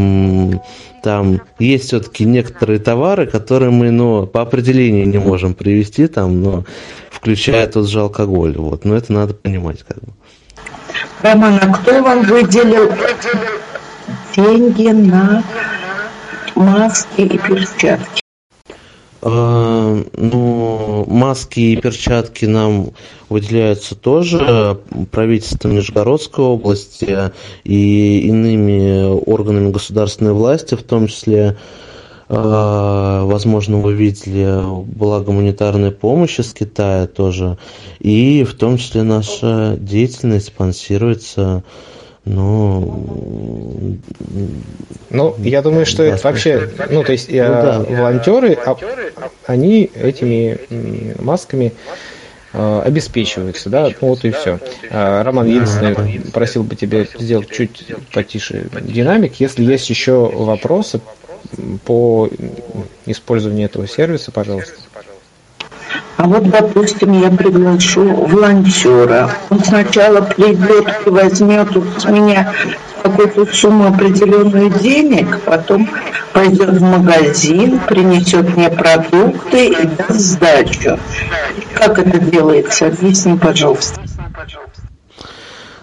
[1.03, 6.64] там есть все-таки некоторые товары, которые мы ну, по определению не можем привезти, там, но
[7.11, 8.57] включая тот же алкоголь.
[8.57, 8.87] Вот.
[8.87, 10.12] Но это надо понимать как бы.
[11.20, 12.91] Роман, а кто вам выделил
[14.35, 15.43] деньги на
[16.55, 18.21] маски и перчатки?
[19.23, 22.91] А, ну, маски и перчатки нам
[23.29, 24.79] выделяются тоже
[25.11, 27.33] правительством Нижегородской области
[27.65, 31.57] и иными органами государственной власти, в том числе
[32.29, 37.59] а, возможно, вы видели, была гуманитарная помощь из Китая тоже.
[38.01, 41.65] И в том числе наша деятельность спонсируется
[42.25, 43.99] ну,
[45.11, 47.85] ну, я думаю, что это вообще, ну, то есть ну, да.
[47.87, 48.77] волонтеры, а,
[49.47, 50.59] они этими
[51.20, 51.75] масками
[52.55, 54.59] э, обеспечиваются, да, ну вот и все.
[54.91, 55.95] А, Роман, единственное,
[56.33, 59.35] просил бы тебя сделать чуть потише динамик.
[59.35, 61.03] Если есть еще вопросы
[61.85, 62.31] по
[63.05, 64.84] использованию этого сервиса, пожалуйста.
[66.17, 69.31] А вот, допустим, я приглашу волонтера.
[69.51, 72.53] Он сначала придет и возьмет с меня
[73.03, 75.89] какую-то сумму определенную денег, потом
[76.33, 80.99] пойдет в магазин, принесет мне продукты и даст сдачу.
[81.75, 82.87] Как это делается?
[82.87, 84.01] Объясни, пожалуйста.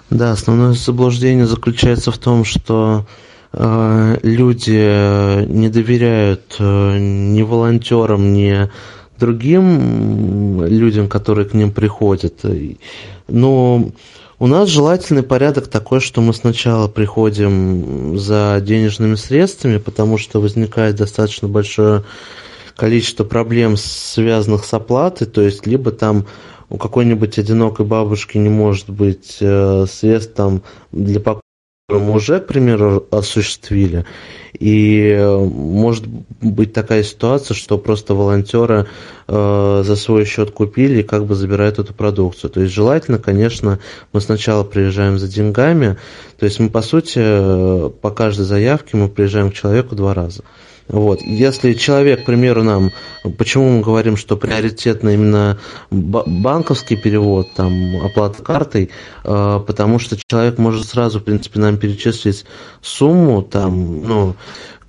[0.09, 3.05] Да, основное заблуждение заключается в том, что
[3.53, 8.69] э, люди не доверяют э, ни волонтерам, ни
[9.21, 12.43] другим людям, которые к ним приходят.
[13.29, 13.91] Но
[14.39, 20.95] у нас желательный порядок такой, что мы сначала приходим за денежными средствами, потому что возникает
[20.95, 22.03] достаточно большое
[22.75, 26.25] количество проблем, связанных с оплатой, то есть либо там
[26.69, 31.50] у какой-нибудь одинокой бабушки не может быть э, средств там для покупки
[31.91, 34.05] уже, к примеру, осуществили.
[34.59, 38.87] И э, может быть такая ситуация, что просто волонтеры
[39.27, 42.51] э, за свой счет купили и как бы забирают эту продукцию.
[42.51, 43.79] То есть желательно, конечно,
[44.13, 45.97] мы сначала приезжаем за деньгами.
[46.37, 50.43] То есть мы, по сути, э, по каждой заявке мы приезжаем к человеку два раза.
[50.91, 51.21] Вот.
[51.21, 52.91] Если человек, к примеру, нам,
[53.37, 55.57] почему мы говорим, что приоритетно именно
[55.89, 58.89] банковский перевод, там, оплата картой,
[59.23, 62.45] э, потому что человек может сразу, в принципе, нам перечислить
[62.81, 64.35] сумму, там, ну,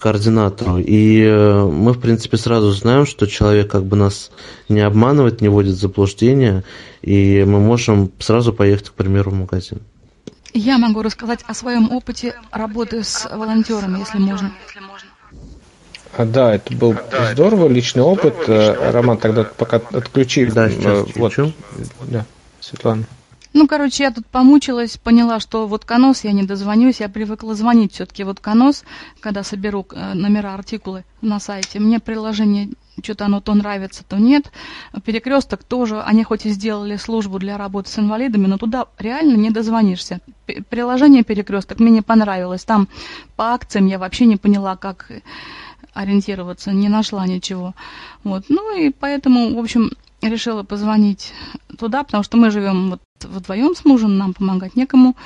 [0.01, 4.33] координатору, и э, мы, в принципе, сразу знаем, что человек как бы нас
[4.69, 6.65] не обманывает, не вводит в заблуждение,
[7.03, 9.79] и мы можем сразу поехать, к примеру, в магазин.
[10.53, 14.51] Я могу рассказать о своем опыте работы с волонтерами, если можно.
[16.17, 18.35] А, да, это был да, здорово, личный опыт.
[18.45, 18.93] Здорово, личный опыт.
[18.95, 20.47] Роман, тогда пока отключи.
[20.47, 21.35] Да, сейчас вот.
[22.09, 22.25] Да,
[22.61, 23.05] Светлана.
[23.55, 27.93] Ну, короче, я тут помучилась, поняла, что вот конос я не дозвонюсь, я привыкла звонить
[27.93, 28.83] все-таки вот конос,
[29.21, 31.79] когда соберу э, номера артикулы на сайте.
[31.79, 32.71] Мне приложение
[33.03, 34.51] что-то оно то нравится, то нет.
[35.05, 39.51] Перекресток тоже, они хоть и сделали службу для работы с инвалидами, но туда реально не
[39.51, 40.21] дозвонишься.
[40.69, 42.65] Приложение перекресток мне не понравилось.
[42.65, 42.89] Там
[43.37, 45.11] по акциям я вообще не поняла, как
[45.95, 47.75] ориентироваться, не нашла ничего.
[48.25, 48.45] Вот.
[48.49, 49.91] Ну и поэтому, в общем,
[50.21, 51.33] решила позвонить
[51.79, 55.17] туда, потому что мы живем вот вдвоем с мужем, нам помогать некому.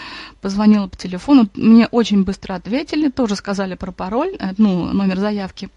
[0.40, 5.68] Позвонила по телефону, мне очень быстро ответили, тоже сказали про пароль, э, ну, номер заявки.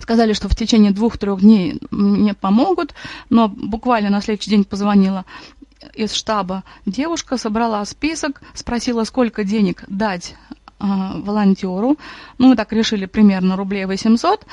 [0.00, 2.94] Сказали, что в течение двух-трех дней мне помогут,
[3.30, 5.24] но буквально на следующий день позвонила
[5.94, 10.34] из штаба девушка, собрала список, спросила, сколько денег дать
[10.78, 11.96] волонтеру.
[12.38, 14.46] Ну, мы так решили примерно рублей 800.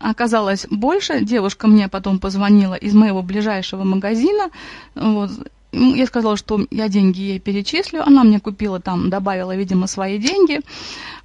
[0.00, 1.24] Оказалось больше.
[1.24, 4.50] Девушка мне потом позвонила из моего ближайшего магазина.
[4.94, 5.30] Вот.
[5.72, 8.06] Я сказала, что я деньги ей перечислю.
[8.06, 10.60] Она мне купила там, добавила, видимо, свои деньги.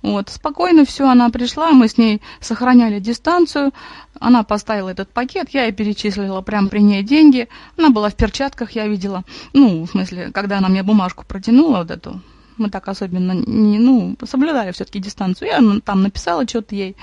[0.01, 0.29] Вот.
[0.29, 3.71] Спокойно все, она пришла, мы с ней сохраняли дистанцию.
[4.19, 7.49] Она поставила этот пакет, я ей перечислила прямо при ней деньги.
[7.77, 9.23] Она была в перчатках, я видела.
[9.51, 12.21] Ну, в смысле, когда она мне бумажку протянула, вот эту
[12.57, 15.47] мы так особенно не, ну, соблюдали все-таки дистанцию.
[15.47, 16.95] Я там написала что-то ей,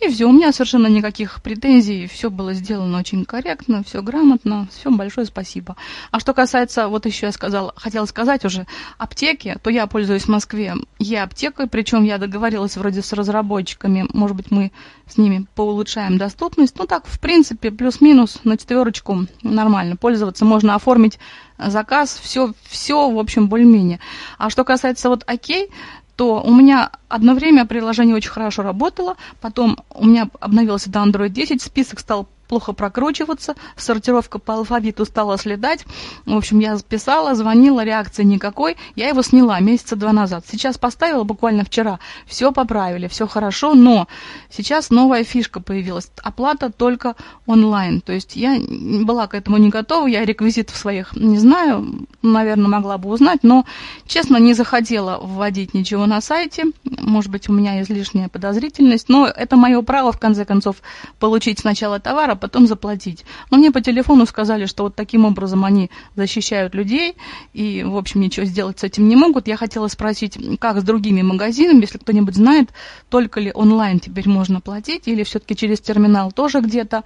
[0.00, 4.90] и все, у меня совершенно никаких претензий, все было сделано очень корректно, все грамотно, все
[4.90, 5.76] большое спасибо.
[6.10, 8.66] А что касается, вот еще я сказала, хотела сказать уже,
[8.98, 14.50] аптеки, то я пользуюсь в Москве Е-аптекой, причем я договорилась вроде с разработчиками, может быть,
[14.50, 14.72] мы
[15.06, 16.76] с ними поулучшаем доступность.
[16.78, 21.18] Ну так, в принципе, плюс-минус на четверочку нормально пользоваться, можно оформить
[21.58, 24.00] заказ, все, все, в общем, более-менее.
[24.38, 25.70] А что касается вот окей,
[26.16, 31.28] то у меня одно время приложение очень хорошо работало, потом у меня обновился до Android
[31.28, 35.84] 10, список стал плохо прокручиваться, сортировка по алфавиту стала следать.
[36.24, 38.76] В общем, я писала, звонила, реакции никакой.
[38.94, 40.44] Я его сняла месяца два назад.
[40.50, 41.98] Сейчас поставила буквально вчера.
[42.26, 44.08] Все поправили, все хорошо, но
[44.50, 46.10] сейчас новая фишка появилась.
[46.22, 47.16] Оплата только
[47.46, 48.00] онлайн.
[48.00, 48.58] То есть я
[49.04, 53.64] была к этому не готова, я реквизитов своих не знаю, наверное, могла бы узнать, но,
[54.06, 56.64] честно, не захотела вводить ничего на сайте.
[56.84, 60.76] Может быть, у меня излишняя подозрительность, но это мое право, в конце концов,
[61.18, 63.24] получить сначала товар, а потом заплатить.
[63.50, 67.16] Но мне по телефону сказали, что вот таким образом они защищают людей
[67.54, 69.48] и, в общем, ничего сделать с этим не могут.
[69.48, 72.70] Я хотела спросить, как с другими магазинами, если кто-нибудь знает,
[73.08, 77.02] только ли онлайн теперь можно платить или все-таки через терминал тоже где-то.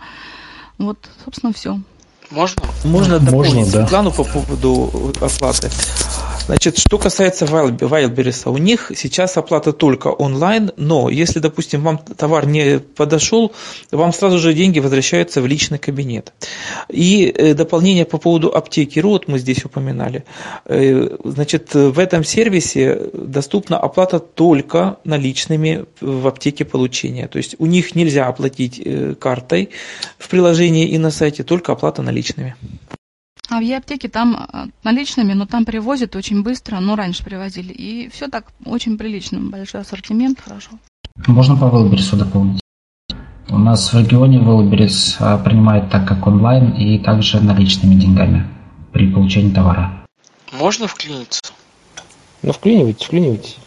[0.78, 1.78] Вот, собственно, все.
[2.30, 2.62] Можно?
[2.84, 3.82] Можно дополнить Можно, да.
[3.82, 5.70] Светлану по поводу оплаты.
[6.50, 12.44] Значит, что касается Wildberries, у них сейчас оплата только онлайн, но если, допустим, вам товар
[12.44, 13.52] не подошел,
[13.92, 16.32] вам сразу же деньги возвращаются в личный кабинет.
[16.88, 20.24] И э, дополнение по поводу аптеки РУ, мы здесь упоминали.
[20.64, 27.28] Э, Значит, в этом сервисе доступна оплата только наличными в аптеке получения.
[27.28, 29.70] То есть у них нельзя оплатить э, картой
[30.18, 32.56] в приложении и на сайте, только оплата наличными.
[33.50, 37.72] А в аптеке там э, наличными, но там привозят очень быстро, но раньше привозили.
[37.72, 40.70] И все так очень прилично, большой ассортимент, хорошо.
[41.26, 42.60] Можно по Wildberries дополнить?
[43.48, 48.48] У нас в регионе Wildberries а, принимает так как онлайн и также наличными деньгами
[48.92, 50.06] при получении товара.
[50.52, 51.40] Можно вклиниться?
[52.42, 53.58] Ну, вклинивайтесь, вклинивайтесь.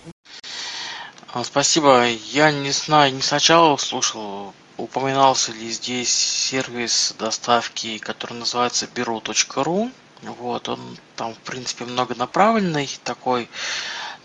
[1.33, 2.05] А, Спасибо.
[2.31, 9.91] Я не знаю, не сначала слушал, упоминался ли здесь сервис доставки, который называется беру.ру.
[10.21, 13.49] Вот, он там, в принципе, многонаправленный такой.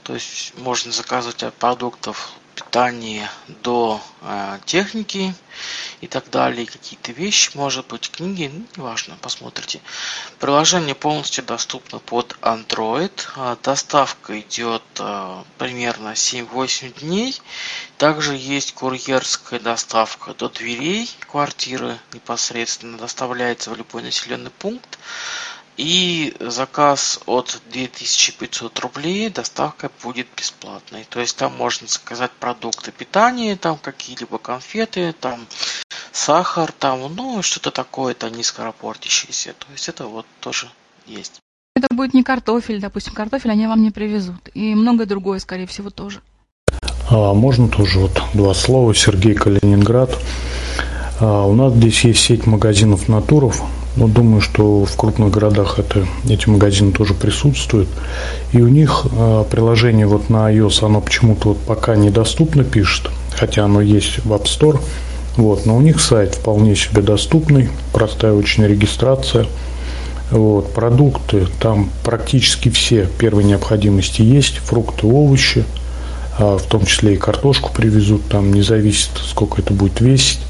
[0.04, 3.30] То есть можно заказывать от продуктов питания
[3.62, 5.32] до э, техники
[6.00, 9.80] и так далее, какие-то вещи, может быть, книги, ну, неважно, посмотрите.
[10.40, 13.12] Приложение полностью доступно под Android.
[13.36, 17.40] А, Доставка идет а, примерно 7-8 дней.
[17.96, 22.98] Также есть курьерская доставка до дверей квартиры непосредственно.
[22.98, 24.98] Доставляется в любой населенный пункт.
[25.78, 31.06] И заказ от 2500 рублей доставка будет бесплатной.
[31.08, 35.46] То есть там можно заказать продукты питания, там какие-либо конфеты, там
[36.10, 39.54] сахар, там, ну, что-то такое, это низкоропортящееся.
[39.56, 40.68] То есть это вот тоже
[41.06, 41.40] есть.
[41.76, 44.48] Это будет не картофель, допустим, картофель они вам не привезут.
[44.54, 46.22] И многое другое, скорее всего, тоже.
[47.08, 48.92] А, можно тоже вот два слова.
[48.96, 50.10] Сергей Калининград.
[51.20, 53.62] А, у нас здесь есть сеть магазинов Натуров.
[53.96, 57.88] Но думаю, что в крупных городах это, эти магазины тоже присутствуют.
[58.52, 63.64] И у них а, приложение вот на iOS, оно почему-то вот пока недоступно пишет, хотя
[63.64, 64.80] оно есть в App Store.
[65.36, 69.46] Вот, но у них сайт вполне себе доступный, простая очень регистрация.
[70.30, 75.64] Вот, продукты там практически все первой необходимости есть, фрукты, овощи,
[76.38, 80.40] а, в том числе и картошку привезут, там не зависит, сколько это будет весить.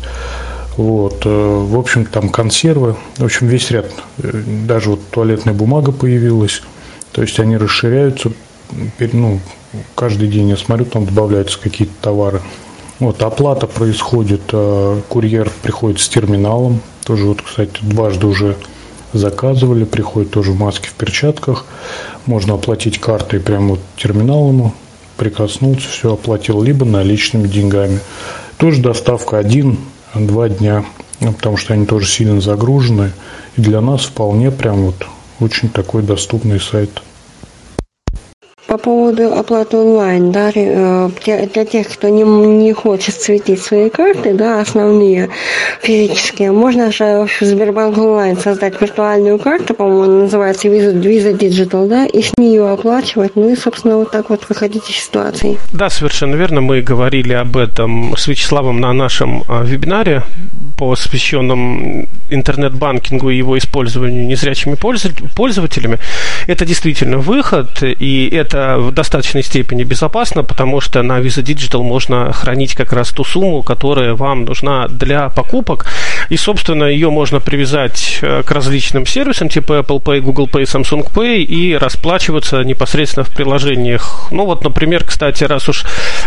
[0.79, 3.87] Вот, э, в общем, там консервы, в общем, весь ряд,
[4.19, 6.63] э, даже вот туалетная бумага появилась,
[7.11, 8.31] то есть они расширяются,
[9.13, 9.41] ну,
[9.97, 12.43] каждый день я смотрю, там добавляются какие-то товары.
[13.01, 18.55] Вот, оплата происходит, э, курьер приходит с терминалом, тоже вот, кстати, дважды уже
[19.13, 21.67] заказывали, приходит тоже в маске, в перчатках,
[22.25, 24.73] можно оплатить картой прямо вот терминалом,
[25.17, 27.99] прикоснулся, все оплатил, либо наличными деньгами.
[28.59, 29.39] Тоже доставка
[30.13, 30.85] один-два дня,
[31.21, 33.13] ну, потому что они тоже сильно загружены.
[33.57, 35.07] И для нас вполне прям вот
[35.41, 37.03] очень такой доступный сайт.
[38.69, 44.35] По поводу оплаты онлайн, да, э, для, тех, кто не, не хочет светить свои карты,
[44.35, 45.31] да, основные
[45.81, 52.05] физические, можно же в Сбербанк онлайн создать виртуальную карту, по-моему, называется Visa, Visa Digital, да,
[52.05, 55.57] и с нее оплачивать, ну и, собственно, вот так вот выходить из ситуации.
[55.73, 56.61] Да, совершенно верно.
[56.61, 60.24] Мы говорили об этом с Вячеславом на нашем а, вебинаре,
[60.77, 65.99] посвященном интернет-банкингу и его использованию незрячими пользов- пользователями.
[66.47, 72.33] Это действительно выход, и это в достаточной степени безопасно, потому что на Visa Digital можно
[72.33, 75.87] хранить как раз ту сумму, которая вам нужна для покупок,
[76.29, 81.11] и, собственно, ее можно привязать э, к различным сервисам типа Apple Pay, Google Pay, Samsung
[81.13, 84.29] Pay и расплачиваться непосредственно в приложениях.
[84.31, 85.85] Ну вот, например, кстати, раз уж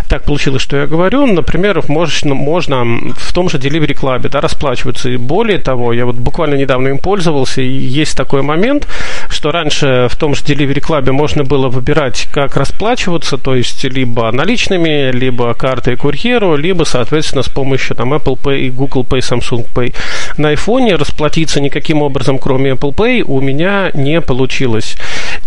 [0.10, 2.84] так получилось, что я говорю, например, можно, можно
[3.16, 5.10] в том же Delivery Club да, расплачиваться.
[5.10, 8.88] И более того, я вот буквально недавно им пользовался, и есть такой момент,
[9.30, 14.32] что раньше в том же Delivery Club можно было выбирать как расплачиваться, то есть либо
[14.32, 19.96] наличными, либо картой курьеру, либо, соответственно, с помощью там, Apple Pay, Google Pay, Samsung Pay.
[20.38, 24.96] На iPhone расплатиться никаким образом, кроме Apple Pay, у меня не получилось.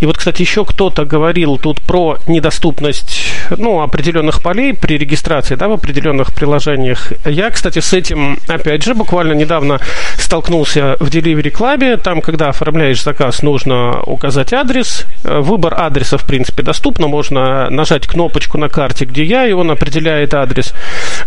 [0.01, 5.69] И вот, кстати, еще кто-то говорил тут про недоступность ну, определенных полей при регистрации да,
[5.69, 7.13] в определенных приложениях.
[7.25, 9.81] Я, кстати, с этим, опять же, буквально недавно
[10.19, 11.97] столкнулся в Delivery Club.
[11.99, 15.07] Там, когда оформляешь заказ, нужно указать адрес.
[15.23, 17.07] Выбор адреса, в принципе, доступно.
[17.07, 20.75] Можно нажать кнопочку на карте, где я, и он определяет адрес.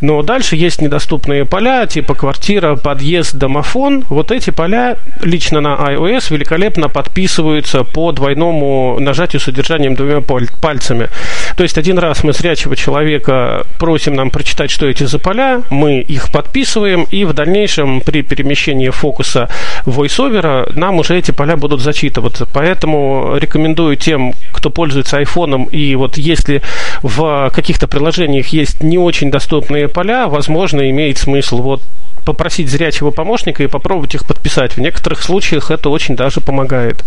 [0.01, 4.03] Но дальше есть недоступные поля, типа квартира, подъезд, домофон.
[4.09, 11.09] Вот эти поля лично на iOS великолепно подписываются по двойному нажатию с удержанием двумя пальцами.
[11.55, 15.99] То есть один раз мы зрячего человека просим нам прочитать, что эти за поля, мы
[15.99, 19.49] их подписываем, и в дальнейшем при перемещении фокуса
[19.85, 22.47] voiceover нам уже эти поля будут зачитываться.
[22.53, 26.61] Поэтому рекомендую тем, кто пользуется айфоном, и вот если
[27.01, 31.81] в каких-то приложениях есть не очень доступные поля, возможно, имеет смысл вот
[32.25, 34.73] попросить зрячего помощника и попробовать их подписать.
[34.73, 37.03] В некоторых случаях это очень даже помогает.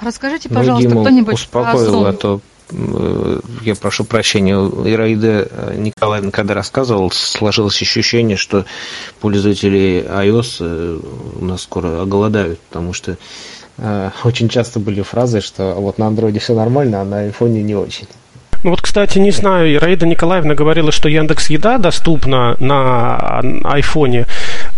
[0.00, 2.40] Расскажите, ну, пожалуйста, ну, кто-нибудь успокоил, а то
[2.70, 8.66] э, я прошу прощения, Ираида Николаевна, когда рассказывал, сложилось ощущение, что
[9.20, 10.98] пользователи iOS э,
[11.40, 13.16] у нас скоро оголодают, потому что э,
[13.78, 18.06] очень часто были фразы, что вот на андроиде все нормально, а на айфоне не очень.
[18.64, 24.26] Ну вот, кстати, не знаю, Ираида Николаевна говорила, что Яндекс Еда доступна на айфоне.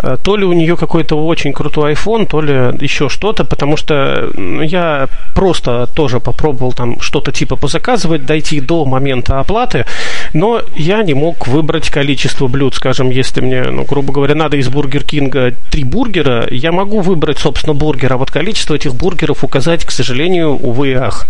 [0.01, 4.31] Э, то ли у нее какой-то очень крутой iPhone, то ли еще что-то, потому что
[4.63, 9.85] я просто тоже попробовал там что-то типа позаказывать, дойти до момента оплаты,
[10.33, 12.75] но я не мог выбрать количество блюд.
[12.75, 17.39] Скажем, если мне, ну, грубо говоря, надо из Бургер Кинга три бургера, я могу выбрать,
[17.39, 21.27] собственно, бургер, а вот количество этих бургеров указать, к сожалению, увы ах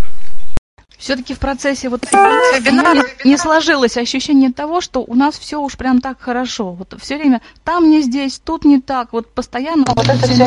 [0.98, 6.00] все-таки в процессе вот вебинара не сложилось ощущение того, что у нас все уж прям
[6.00, 6.72] так хорошо.
[6.72, 10.46] Вот все время там не здесь, тут не так, вот постоянно вот это все.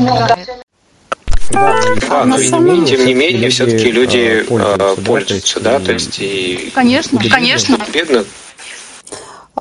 [1.52, 5.92] Да, да, но тем не менее, тем не менее все-таки люди пользуются, пользуются да, то
[5.92, 8.24] есть и конечно, конечно, бедно,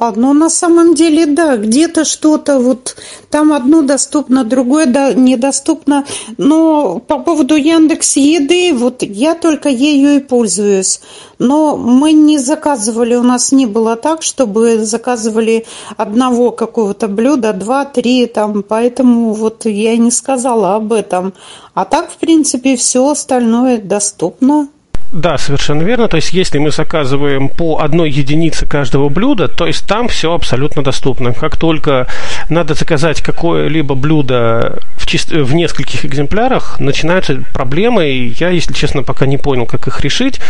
[0.00, 2.96] а, ну, на самом деле, да, где-то что-то вот
[3.28, 6.06] там одно доступно, другое да, недоступно.
[6.38, 11.02] Но по поводу Яндекс Еды, вот я только ею и пользуюсь.
[11.38, 15.66] Но мы не заказывали, у нас не было так, чтобы заказывали
[15.98, 21.34] одного какого-то блюда, два, три, там, поэтому вот я не сказала об этом.
[21.74, 24.68] А так, в принципе, все остальное доступно.
[25.12, 26.06] Да, совершенно верно.
[26.08, 30.84] То есть, если мы заказываем по одной единице каждого блюда, то есть там все абсолютно
[30.84, 31.32] доступно.
[31.32, 32.06] Как только
[32.48, 35.32] надо заказать какое-либо блюдо в, чист...
[35.32, 40.40] в нескольких экземплярах, начинаются проблемы, и я, если честно, пока не понял, как их решить.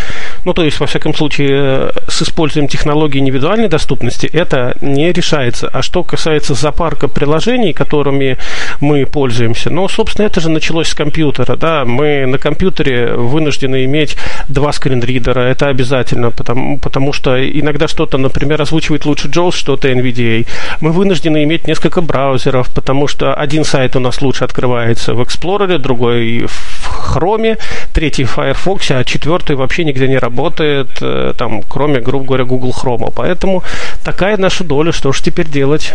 [0.45, 5.69] Ну, то есть, во всяком случае, с использованием технологии индивидуальной доступности это не решается.
[5.69, 8.37] А что касается запарка приложений, которыми
[8.81, 14.17] мы пользуемся, ну, собственно, это же началось с компьютера, да, мы на компьютере вынуждены иметь
[14.51, 20.47] два скринридера, это обязательно, потому, потому что иногда что-то, например, озвучивает лучше JAWS, что-то NVDA.
[20.81, 25.79] Мы вынуждены иметь несколько браузеров, потому что один сайт у нас лучше открывается в Explorer,
[25.79, 27.59] другой в Chrome,
[27.93, 32.71] третий в Firefox, а четвертый вообще нигде не работает, э, там, кроме, грубо говоря, Google
[32.71, 33.13] Chrome.
[33.15, 33.63] Поэтому
[34.05, 35.95] такая наша доля, что ж теперь делать?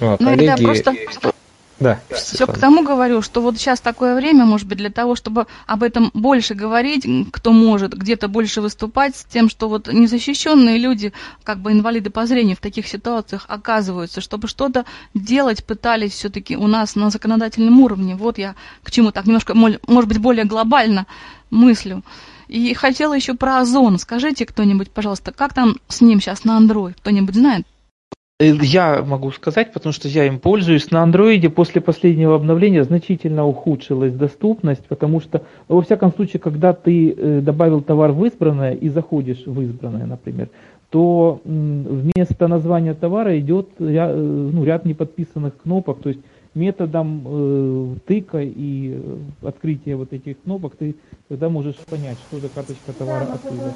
[0.00, 0.64] А, ну, коллеги...
[0.64, 0.94] просто
[1.78, 2.00] да.
[2.10, 5.82] Все к тому говорю, что вот сейчас такое время, может быть, для того, чтобы об
[5.82, 11.12] этом больше говорить, кто может, где-то больше выступать, с тем, что вот незащищенные люди,
[11.44, 16.66] как бы инвалиды по зрению в таких ситуациях оказываются, чтобы что-то делать пытались все-таки у
[16.66, 18.16] нас на законодательном уровне.
[18.16, 21.06] Вот я к чему так немножко, может быть, более глобально
[21.50, 22.02] мыслю.
[22.48, 23.98] И хотела еще про Озон.
[23.98, 26.94] Скажите кто-нибудь, пожалуйста, как там с ним сейчас на Android?
[27.00, 27.66] Кто-нибудь знает?
[28.38, 30.90] Э, я могу сказать, потому что я им пользуюсь.
[30.90, 37.12] На андроиде после последнего обновления значительно ухудшилась доступность, потому что, во всяком случае, когда ты
[37.12, 40.50] э, добавил товар в избранное и заходишь в избранное, например,
[40.90, 46.20] то вместо названия товара идет ряд, э, ну, ряд неподписанных кнопок, то есть
[46.56, 49.00] методом э, тыка и
[49.42, 50.96] открытия вот этих кнопок ты
[51.28, 53.74] тогда можешь понять, что за карточка товара открыта.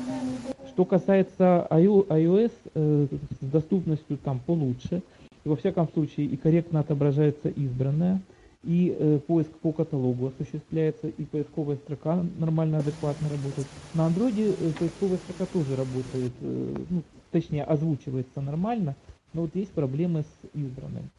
[0.68, 3.06] Что касается iOS, э,
[3.40, 5.02] с доступностью там получше.
[5.44, 8.20] Во всяком случае и корректно отображается избранное,
[8.64, 13.66] и э, поиск по каталогу осуществляется, и поисковая строка нормально, адекватно работает.
[13.94, 18.96] На андроиде э, поисковая строка тоже работает, э, ну, точнее озвучивается нормально,
[19.32, 21.10] но вот есть проблемы с избранным.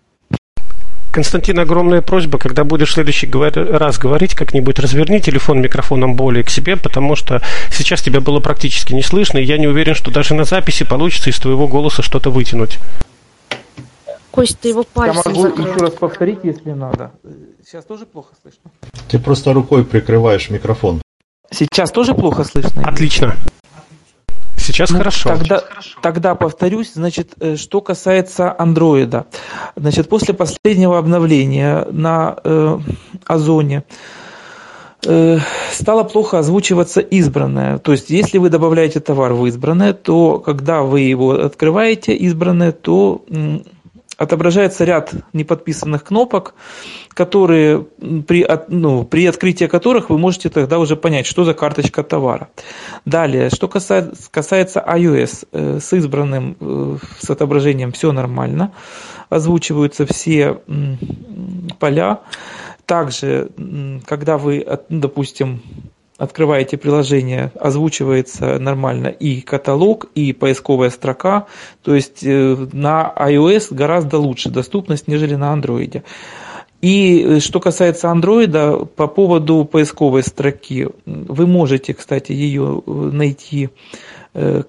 [1.12, 6.50] Константин, огромная просьба, когда будешь в следующий раз говорить, как-нибудь разверни телефон микрофоном более к
[6.50, 10.34] себе, потому что сейчас тебя было практически не слышно, и я не уверен, что даже
[10.34, 12.80] на записи получится из твоего голоса что-то вытянуть.
[14.32, 15.68] Кость, ты его пальцем Я могу закрыл.
[15.68, 17.12] еще раз повторить, если надо.
[17.66, 18.72] Сейчас тоже плохо слышно?
[19.10, 21.02] Ты просто рукой прикрываешь микрофон.
[21.52, 22.84] Сейчас тоже плохо слышно?
[22.88, 23.36] Отлично.
[24.62, 25.30] Сейчас Ну, хорошо.
[25.30, 25.64] Тогда,
[26.02, 29.26] тогда повторюсь, значит, э, что касается андроида.
[29.76, 32.78] Значит, после последнего обновления на э,
[33.26, 33.84] Озоне
[35.06, 35.40] э,
[35.72, 37.80] стало плохо озвучиваться избранное.
[37.80, 43.24] То есть, если вы добавляете товар в избранное, то когда вы его открываете, избранное, то
[43.30, 43.64] м,
[44.22, 46.53] отображается ряд неподписанных кнопок,
[47.10, 47.84] которые
[48.27, 52.49] при, ну, при открытии которых вы можете тогда уже понять, что за карточка товара.
[53.03, 58.72] Далее, что касается, касается iOS, э, с избранным, э, с отображением все нормально,
[59.30, 60.61] озвучиваются все
[61.80, 62.19] поля.
[62.85, 63.49] Также,
[64.06, 65.61] когда вы, допустим,
[66.22, 71.48] открываете приложение, озвучивается нормально и каталог, и поисковая строка.
[71.84, 76.03] То есть э, на iOS гораздо лучше доступность, нежели на Android.
[76.81, 83.69] И э, что касается андроида, по поводу поисковой строки, вы можете, кстати, ее э, найти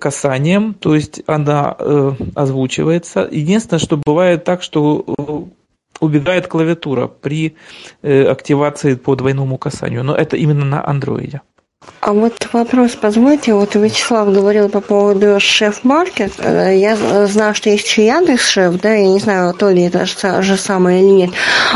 [0.00, 1.76] касанием, то есть она
[2.34, 3.28] озвучивается.
[3.30, 5.04] Единственное, что бывает так, что
[6.02, 7.54] убегает клавиатура при
[8.02, 11.40] э, активации по двойному касанию, но это именно на андроиде.
[12.00, 16.32] А вот вопрос, позвольте, вот Вячеслав говорил по поводу шеф-маркет.
[16.38, 19.82] Э, Я э, знаю, что есть еще Яндекс Шеф, да, я не знаю, то ли
[19.82, 20.06] это
[20.42, 21.30] же самое или нет.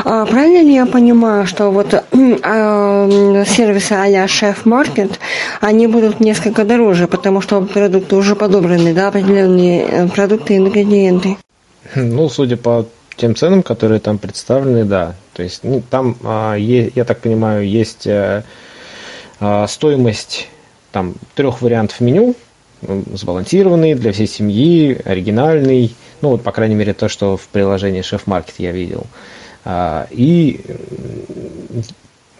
[0.04, 2.00] А правильно ли я понимаю, что вот э,
[3.46, 5.20] сервисы а-ля шеф-маркет,
[5.60, 11.36] они будут несколько дороже, потому что продукты уже подобраны, да, определенные э, продукты и ингредиенты?
[11.94, 12.86] Ну, судя по
[13.16, 15.14] тем ценам, которые там представлены, да.
[15.32, 18.42] То есть ну, там, а, я так понимаю, есть э,
[19.40, 20.48] а, стоимость
[20.92, 22.34] там трех вариантов меню,
[22.82, 28.02] м, сбалансированный для всей семьи, оригинальный, ну вот по крайней мере то, что в приложении
[28.02, 29.06] Шеф Маркет я видел.
[29.64, 30.60] А, И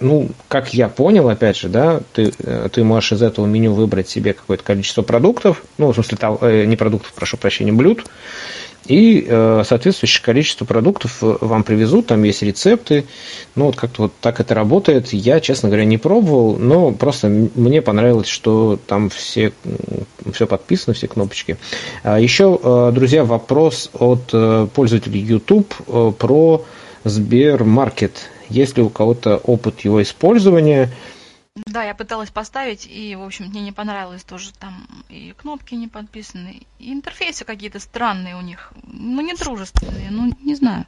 [0.01, 4.09] ну, как я понял, опять же, да, ты, э, ты можешь из этого меню выбрать
[4.09, 8.05] себе какое-то количество продуктов, ну, в смысле, э, не продуктов, прошу прощения, блюд,
[8.89, 13.05] и э, соответствующее количество продуктов э, вам привезут, там есть рецепты,
[13.55, 15.13] ну, вот как-то вот так это работает.
[15.13, 19.53] Я, честно говоря, не пробовал, но просто мне понравилось, что там все,
[20.33, 21.57] все подписано, все кнопочки.
[22.03, 24.33] А Еще, э, друзья, вопрос от
[24.73, 25.75] пользователей YouTube
[26.19, 26.65] про
[27.05, 28.31] Сбермаркет.
[28.49, 30.91] Есть ли у кого-то опыт его использования?
[31.65, 35.89] Да, я пыталась поставить, и, в общем, мне не понравилось тоже там и кнопки не
[35.89, 40.85] подписаны, и интерфейсы какие-то странные у них, ну, не дружественные, ну, не знаю.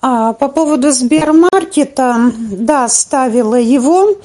[0.00, 4.16] А, по поводу Сбермаркета, да, ставила его.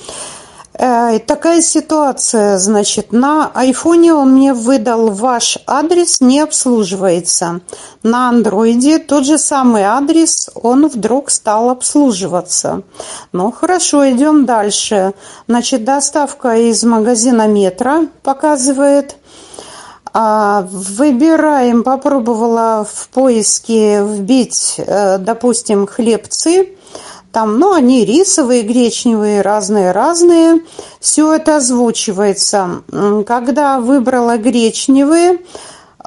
[0.78, 7.62] Э, такая ситуация, значит, на айфоне он мне выдал ваш адрес не обслуживается.
[8.04, 12.82] На андроиде тот же самый адрес, он вдруг стал обслуживаться.
[13.32, 15.14] Ну, хорошо, идем дальше.
[15.48, 19.16] Значит, доставка из магазина Метро показывает.
[20.12, 26.75] А, Выбираем, попробовала в поиске вбить, э, допустим, хлебцы.
[27.36, 30.62] Там, ну, они рисовые, гречневые, разные-разные.
[31.02, 32.84] Все это озвучивается.
[33.28, 35.40] Когда выбрала гречневые,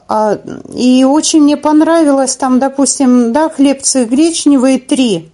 [0.09, 0.39] а,
[0.75, 5.31] и очень мне понравилось, там, допустим, да, хлебцы гречневые три.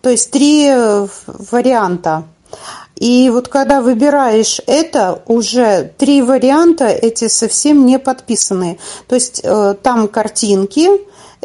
[0.00, 2.24] То есть три э, варианта.
[2.96, 8.80] И вот когда выбираешь это, уже три варианта эти совсем не подписаны.
[9.06, 10.88] То есть э, там картинки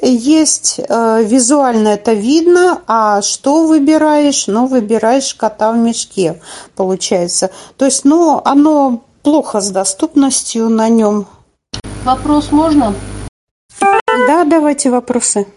[0.02, 4.48] есть, э, визуально это видно, а что выбираешь?
[4.48, 6.40] Ну, выбираешь кота в мешке,
[6.76, 7.52] получается.
[7.78, 11.26] То есть, ну, оно плохо с доступностью на нем.
[12.04, 12.94] Вопрос можно?
[13.80, 15.48] Да, давайте вопросы.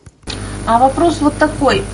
[0.66, 1.84] А вопрос вот такой.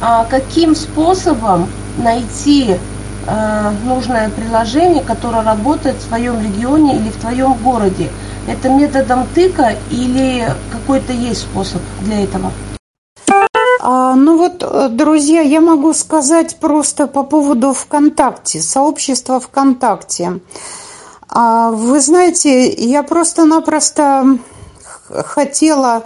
[0.00, 1.68] А каким способом
[1.98, 2.76] найти
[3.26, 8.10] э, нужное приложение, которое работает в твоем регионе или в твоем городе?
[8.48, 12.52] Это методом тыка или какой-то есть способ для этого?
[13.88, 20.40] А, ну вот, э, друзья, я могу сказать просто по поводу ВКонтакте, сообщества ВКонтакте.
[21.28, 24.38] А, вы знаете, я просто-напросто
[25.08, 26.04] хотела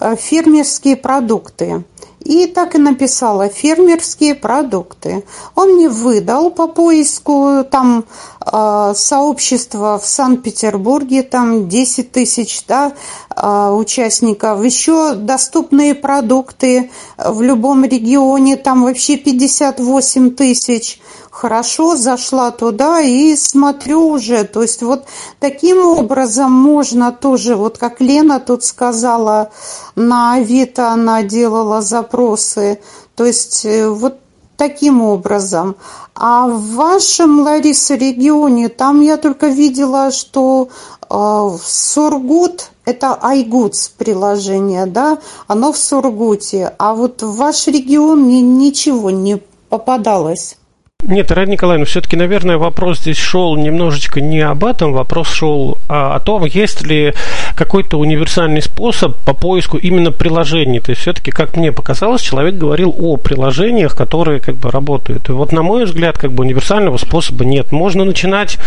[0.00, 1.84] э, фермерские продукты.
[2.24, 5.24] И так и написала фермерские продукты.
[5.54, 8.04] Он мне выдал по поиску там
[8.40, 12.92] э, сообщество в Санкт-Петербурге, там 10 тысяч да,
[13.34, 14.64] э, участников.
[14.64, 21.00] Еще доступные продукты в любом регионе, там вообще 58 тысяч
[21.32, 24.44] хорошо, зашла туда и смотрю уже.
[24.44, 25.06] То есть вот
[25.40, 29.50] таким образом можно тоже, вот как Лена тут сказала,
[29.96, 32.80] на Авито она делала запросы.
[33.16, 34.20] То есть э, вот
[34.56, 35.76] таким образом.
[36.14, 40.68] А в вашем, Лариса, регионе, там я только видела, что
[41.08, 48.42] э, Сургут, это Айгудс приложение, да, оно в Сургуте, а вот в ваш регион мне
[48.42, 49.40] ничего не
[49.70, 50.56] попадалось.
[51.02, 56.14] Нет, Раиса Николаевна, все-таки, наверное, вопрос здесь шел немножечко не об этом, вопрос шел а,
[56.14, 57.12] о том, есть ли
[57.56, 60.80] какой-то универсальный способ по поиску именно приложений.
[60.80, 65.28] То есть все-таки, как мне показалось, человек говорил о приложениях, которые как бы работают.
[65.28, 67.72] И вот, на мой взгляд, как бы универсального способа нет.
[67.72, 68.58] Можно начинать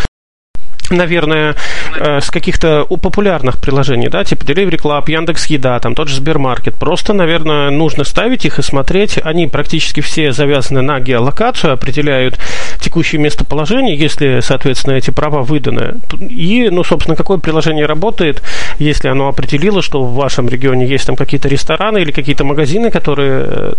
[0.91, 1.55] наверное,
[1.97, 6.75] э, с каких-то популярных приложений, да, типа Delivery Club, Яндекс Еда, там тот же Сбермаркет.
[6.75, 9.19] Просто, наверное, нужно ставить их и смотреть.
[9.23, 12.39] Они практически все завязаны на геолокацию, определяют
[12.79, 15.95] текущее местоположение, если, соответственно, эти права выданы.
[16.19, 18.41] И, ну, собственно, какое приложение работает,
[18.79, 23.45] если оно определило, что в вашем регионе есть там какие-то рестораны или какие-то магазины, которые
[23.47, 23.73] э,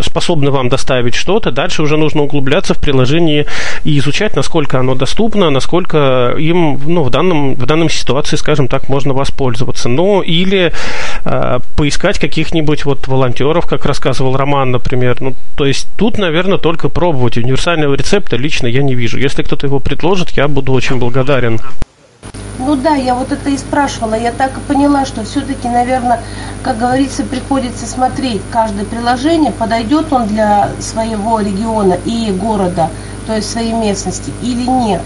[0.00, 1.50] способны вам доставить что-то.
[1.50, 3.46] Дальше уже нужно углубляться в приложение
[3.84, 8.88] и изучать, насколько оно доступно, насколько им ну, в, данном, в данном ситуации, скажем так,
[8.88, 9.88] можно воспользоваться.
[9.88, 10.72] Ну, или
[11.24, 15.16] э, поискать каких-нибудь вот волонтеров, как рассказывал Роман, например.
[15.20, 17.36] Ну, то есть тут, наверное, только пробовать.
[17.36, 19.18] Универсального рецепта лично я не вижу.
[19.18, 21.60] Если кто-то его предложит, я буду очень благодарен.
[22.58, 24.14] Ну да, я вот это и спрашивала.
[24.14, 26.20] Я так и поняла, что все-таки, наверное,
[26.62, 32.90] как говорится, приходится смотреть каждое приложение, подойдет он для своего региона и города,
[33.26, 35.02] то есть своей местности или нет.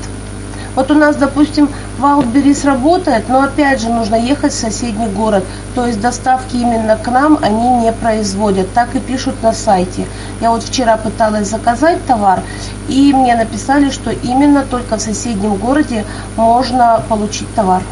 [0.74, 1.68] Вот у нас, допустим,
[2.00, 5.44] Wildberries работает, но опять же нужно ехать в соседний город.
[5.74, 8.72] То есть доставки именно к нам они не производят.
[8.74, 10.06] Так и пишут на сайте.
[10.40, 12.40] Я вот вчера пыталась заказать товар,
[12.88, 16.04] и мне написали, что именно только в соседнем городе
[16.36, 17.82] можно получить товар.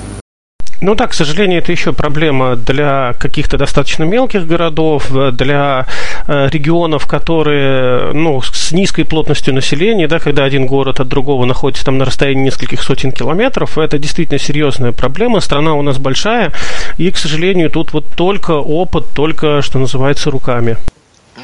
[0.81, 5.87] Ну да, к сожалению, это еще проблема для каких-то достаточно мелких городов, для
[6.27, 11.85] э, регионов, которые ну, с низкой плотностью населения, да, когда один город от другого находится
[11.85, 15.41] там на расстоянии нескольких сотен километров, это действительно серьезная проблема.
[15.41, 16.53] Страна у нас большая,
[16.99, 20.77] и, к сожалению, тут вот только опыт, только, что называется, руками.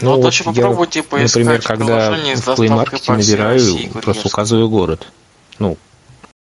[0.01, 5.07] Ну, ну вот еще попробуйте поискать Например, когда в Play Market набираю, просто указываю город.
[5.59, 5.77] Ну,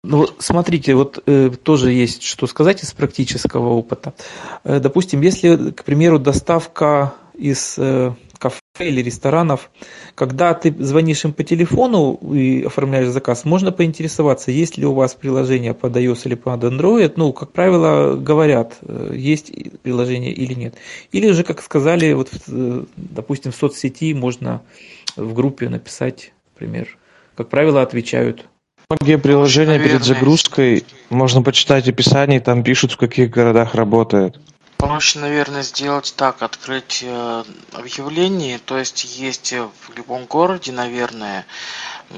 [0.04, 4.14] ну, смотрите, вот э, тоже есть что сказать из практического опыта.
[4.62, 9.70] Э, допустим, если, к примеру, доставка из э, кафе или ресторанов,
[10.14, 15.14] когда ты звонишь им по телефону и оформляешь заказ, можно поинтересоваться, есть ли у вас
[15.14, 17.14] приложение под iOS или под Android.
[17.16, 19.52] Ну, как правило, говорят, э, есть
[19.82, 20.74] приложение или нет.
[21.10, 24.62] Или же, как сказали, вот, э, допустим, в соцсети можно
[25.16, 26.96] в группе написать, например.
[27.34, 28.46] Как правило, отвечают
[28.90, 29.98] Многие приложения Наверное.
[29.98, 34.40] перед загрузкой можно почитать описание, там пишут, в каких городах работает.
[34.78, 41.44] Проще, наверное, сделать так, открыть э, объявление, то есть есть в любом городе, наверное,
[42.08, 42.14] э,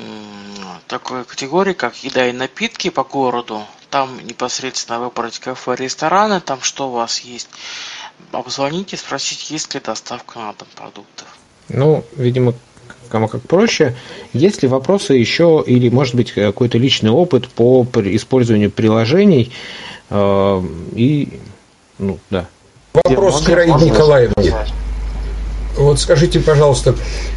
[0.86, 3.64] такой категории, как еда и напитки по городу.
[3.88, 7.48] Там непосредственно выбрать кафе, рестораны, там что у вас есть.
[8.30, 11.26] Обзвоните, спросить, есть ли доставка на дом продуктов.
[11.68, 12.54] Ну, видимо,
[13.10, 13.94] кому как проще.
[14.32, 19.52] Есть ли вопросы еще или, может быть, какой-то личный опыт по использованию приложений
[20.08, 20.62] э,
[20.94, 21.40] и,
[21.98, 22.46] ну, да.
[22.94, 24.54] Вопрос к Ираиде Николаевне.
[25.76, 26.94] Вот скажите, пожалуйста,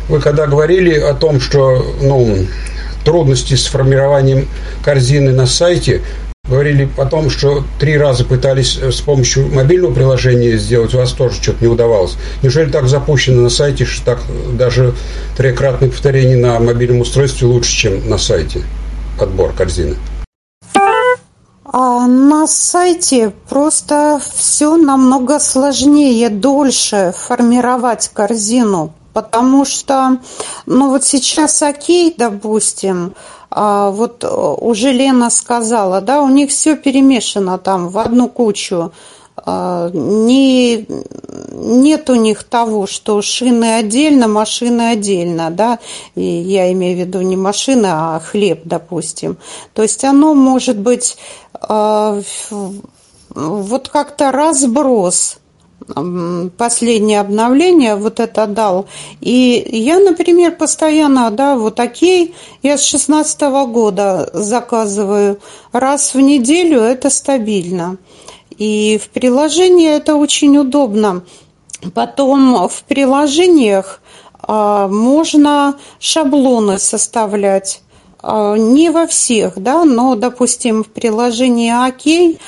[0.09, 2.45] вы когда говорили о том, что ну,
[3.05, 4.47] трудности с формированием
[4.83, 6.01] корзины на сайте,
[6.49, 11.13] Говорили о том, что три раза пытались э, с помощью мобильного приложения сделать, у вас
[11.13, 12.17] тоже что-то не удавалось.
[12.41, 14.19] Неужели так запущено на сайте, что так
[14.57, 14.93] даже
[15.37, 18.61] трехкратное повторение на мобильном устройстве лучше, чем на сайте
[19.21, 19.95] отбор корзины?
[21.63, 30.17] А на сайте просто все намного сложнее, дольше формировать корзину, потому что,
[30.65, 33.13] ну вот сейчас окей, допустим,
[33.55, 38.91] вот э, уже Лена сказала, да, у них все перемешано там в одну кучу.
[39.35, 40.87] А, не,
[41.51, 45.79] нет у них того, что шины отдельно, машины отдельно, да,
[46.15, 49.37] и я имею в виду не машины, а хлеб, допустим.
[49.73, 51.17] То есть оно может быть
[51.53, 52.21] а,
[53.29, 55.37] вот как-то разброс
[56.57, 58.87] последнее обновление вот это дал.
[59.21, 65.39] И я, например, постоянно, да, вот окей, я с шестнадцатого года заказываю
[65.71, 67.97] раз в неделю, это стабильно.
[68.57, 71.23] И в приложении это очень удобно.
[71.93, 74.01] Потом в приложениях
[74.41, 77.81] а, можно шаблоны составлять.
[78.21, 82.39] А, не во всех, да, но, допустим, в приложении ОК а,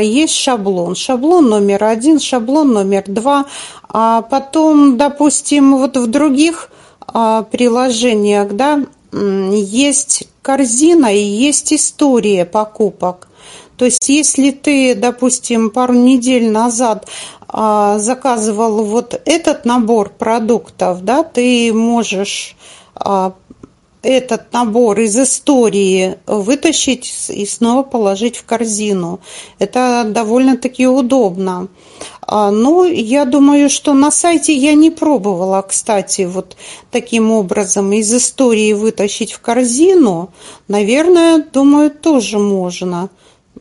[0.00, 0.94] есть шаблон.
[0.94, 3.46] Шаблон номер один, шаблон номер два.
[3.88, 6.70] А потом, допустим, вот в других
[7.06, 8.80] приложениях, да,
[9.12, 13.28] есть корзина и есть история покупок.
[13.76, 17.08] То есть, если ты, допустим, пару недель назад
[17.48, 22.56] а, заказывал вот этот набор продуктов, да, ты можешь
[22.94, 23.32] а,
[24.02, 29.20] этот набор из истории вытащить и снова положить в корзину.
[29.58, 31.68] Это довольно-таки удобно.
[32.20, 36.56] А, ну, я думаю, что на сайте я не пробовала, кстати, вот
[36.90, 40.32] таким образом из истории вытащить в корзину.
[40.68, 43.10] Наверное, думаю, тоже можно.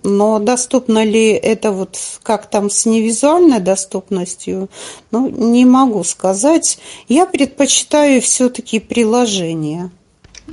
[0.04, 4.70] Но доступно ли это вот как там с невизуальной доступностью,
[5.12, 6.80] ну, не могу сказать.
[7.08, 9.92] Я предпочитаю все-таки приложение.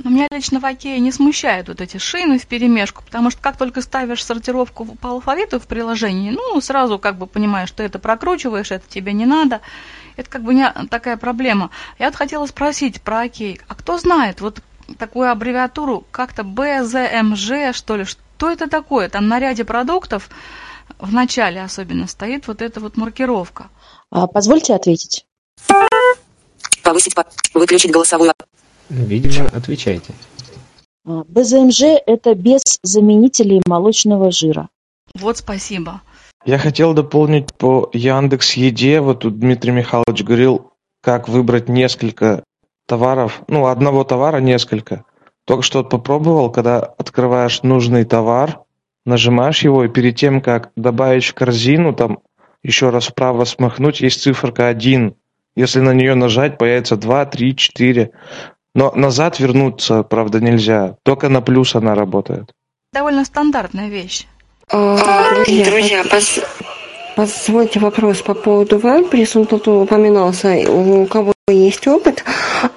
[0.01, 3.57] Но меня лично в Окее не смущают вот эти шины в перемешку, потому что как
[3.57, 8.71] только ставишь сортировку по алфавиту в приложении, ну, сразу как бы понимаешь, что это прокручиваешь,
[8.71, 9.59] это тебе не надо.
[10.15, 11.69] Это как бы не такая проблема.
[11.97, 13.59] Я вот хотела спросить про Окей.
[13.67, 14.61] А кто знает вот
[14.97, 19.09] такую аббревиатуру, как-то БЗМЖ, что ли, что это такое?
[19.09, 20.29] Там на ряде продуктов,
[20.97, 23.69] в начале особенно, стоит вот эта вот маркировка.
[24.11, 25.25] А, позвольте ответить.
[26.83, 27.15] Повысить,
[27.53, 28.31] выключить голосовую.
[28.89, 30.13] Видимо, отвечайте.
[31.05, 34.69] А, БЗМЖ– это без заменителей молочного жира.
[35.15, 36.01] Вот спасибо.
[36.45, 39.01] Я хотел дополнить по Яндекс Еде.
[39.01, 40.71] Вот тут Дмитрий Михайлович говорил,
[41.01, 42.43] как выбрать несколько
[42.87, 45.03] товаров, ну, одного товара несколько.
[45.45, 48.61] Только что попробовал, когда открываешь нужный товар,
[49.05, 52.19] нажимаешь его, и перед тем, как добавить в корзину, там
[52.63, 55.15] еще раз вправо смахнуть, есть циферка 1.
[55.55, 58.11] Если на нее нажать, появится 2, 3, 4.
[58.75, 60.95] Но назад вернуться, правда, нельзя.
[61.03, 62.51] Только на плюс она работает.
[62.93, 64.25] Довольно стандартная вещь.
[64.71, 66.39] А, друзья, друзья пос...
[67.15, 69.39] позвольте вопрос по поводу WordPress.
[69.39, 70.69] Он тут упоминался.
[70.69, 72.23] У кого есть опыт.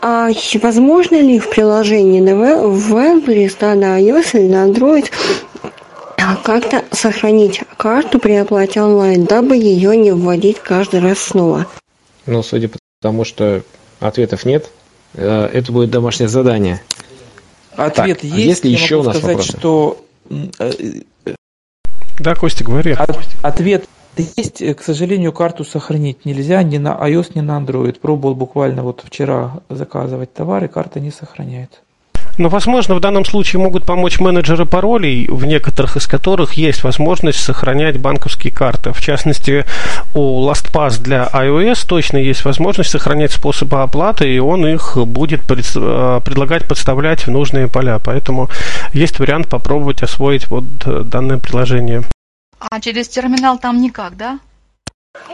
[0.01, 0.29] А
[0.63, 5.11] возможно ли в приложении на WordPress, да, на iOS или на Android
[6.43, 11.67] как-то сохранить карту при оплате онлайн, дабы ее не вводить каждый раз снова?
[12.27, 13.63] Ну, судя по тому, что
[14.01, 14.71] ответов нет,
[15.21, 16.81] это будет домашнее задание.
[17.77, 18.35] Ответ так, есть.
[18.35, 19.59] А если я еще могу у нас сказать, вопросы?
[19.59, 20.05] что
[20.59, 20.73] э,
[22.19, 22.93] да, Костя, говори.
[22.93, 27.99] От, ответ есть, э, к сожалению, карту сохранить нельзя ни на iOS, ни на Android.
[27.99, 31.83] Пробовал буквально вот вчера заказывать товары, карта не сохраняет.
[32.39, 37.41] Но, возможно, в данном случае могут помочь менеджеры паролей, в некоторых из которых есть возможность
[37.41, 38.93] сохранять банковские карты.
[38.93, 39.65] В частности,
[40.15, 46.21] у LastPass для iOS точно есть возможность сохранять способы оплаты, и он их будет э,
[46.25, 47.99] предлагать подставлять в нужные поля.
[47.99, 48.49] Поэтому
[48.93, 52.03] есть вариант попробовать освоить вот э, данное приложение.
[52.71, 54.39] А через терминал там никак, да?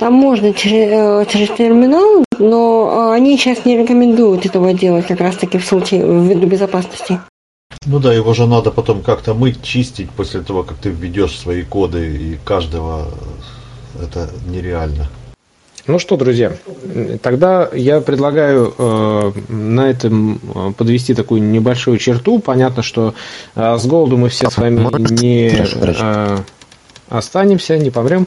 [0.00, 5.20] Там можно через, э, через терминал, но э, они сейчас не рекомендуют этого делать как
[5.20, 7.20] раз таки в случае ввиду безопасности.
[7.86, 11.62] Ну да, его же надо потом как-то мыть, чистить после того, как ты введешь свои
[11.62, 13.08] коды, и каждого
[14.02, 15.08] это нереально.
[15.86, 16.52] Ну что, друзья,
[17.22, 20.38] тогда я предлагаю э, на этом
[20.76, 22.40] подвести такую небольшую черту.
[22.40, 23.14] Понятно, что
[23.54, 24.86] э, с голоду мы все с вами
[25.22, 26.38] не э,
[27.08, 28.26] останемся, не помрем.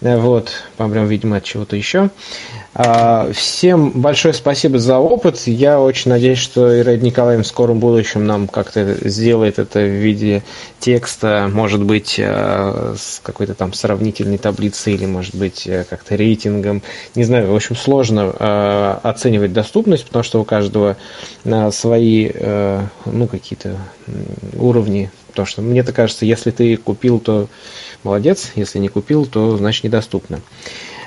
[0.00, 2.08] Вот, помрем, видимо, от чего-то еще.
[2.72, 5.38] А, всем большое спасибо за опыт.
[5.46, 10.42] Я очень надеюсь, что Ираида Николаевна в скором будущем нам как-то сделает это в виде
[10.78, 16.80] текста, может быть, а, с какой-то там сравнительной таблицей или, может быть, э, как-то рейтингом.
[17.14, 18.30] Не знаю, в общем, сложно
[19.02, 20.96] оценивать доступность, потому что у каждого
[21.72, 23.76] свои, э, ну, какие-то
[24.54, 25.10] уровни.
[25.28, 27.48] Потому что мне-то кажется, если ты купил, то
[28.02, 30.40] молодец, если не купил, то значит недоступно.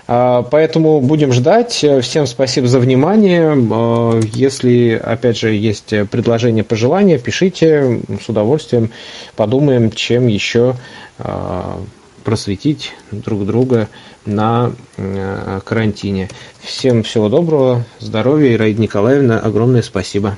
[0.08, 1.86] А, поэтому будем ждать.
[2.02, 3.54] Всем спасибо за внимание.
[3.56, 8.02] А, если, опять же, есть предложения, пожелания, пишите.
[8.24, 8.92] С удовольствием
[9.36, 10.76] подумаем, чем еще
[11.20, 11.80] а,
[12.24, 13.90] просветить друг друга
[14.26, 14.72] на
[15.66, 16.30] карантине.
[16.62, 18.54] Всем всего доброго, здоровья.
[18.54, 20.32] Ираида Николаевна, огромное спасибо.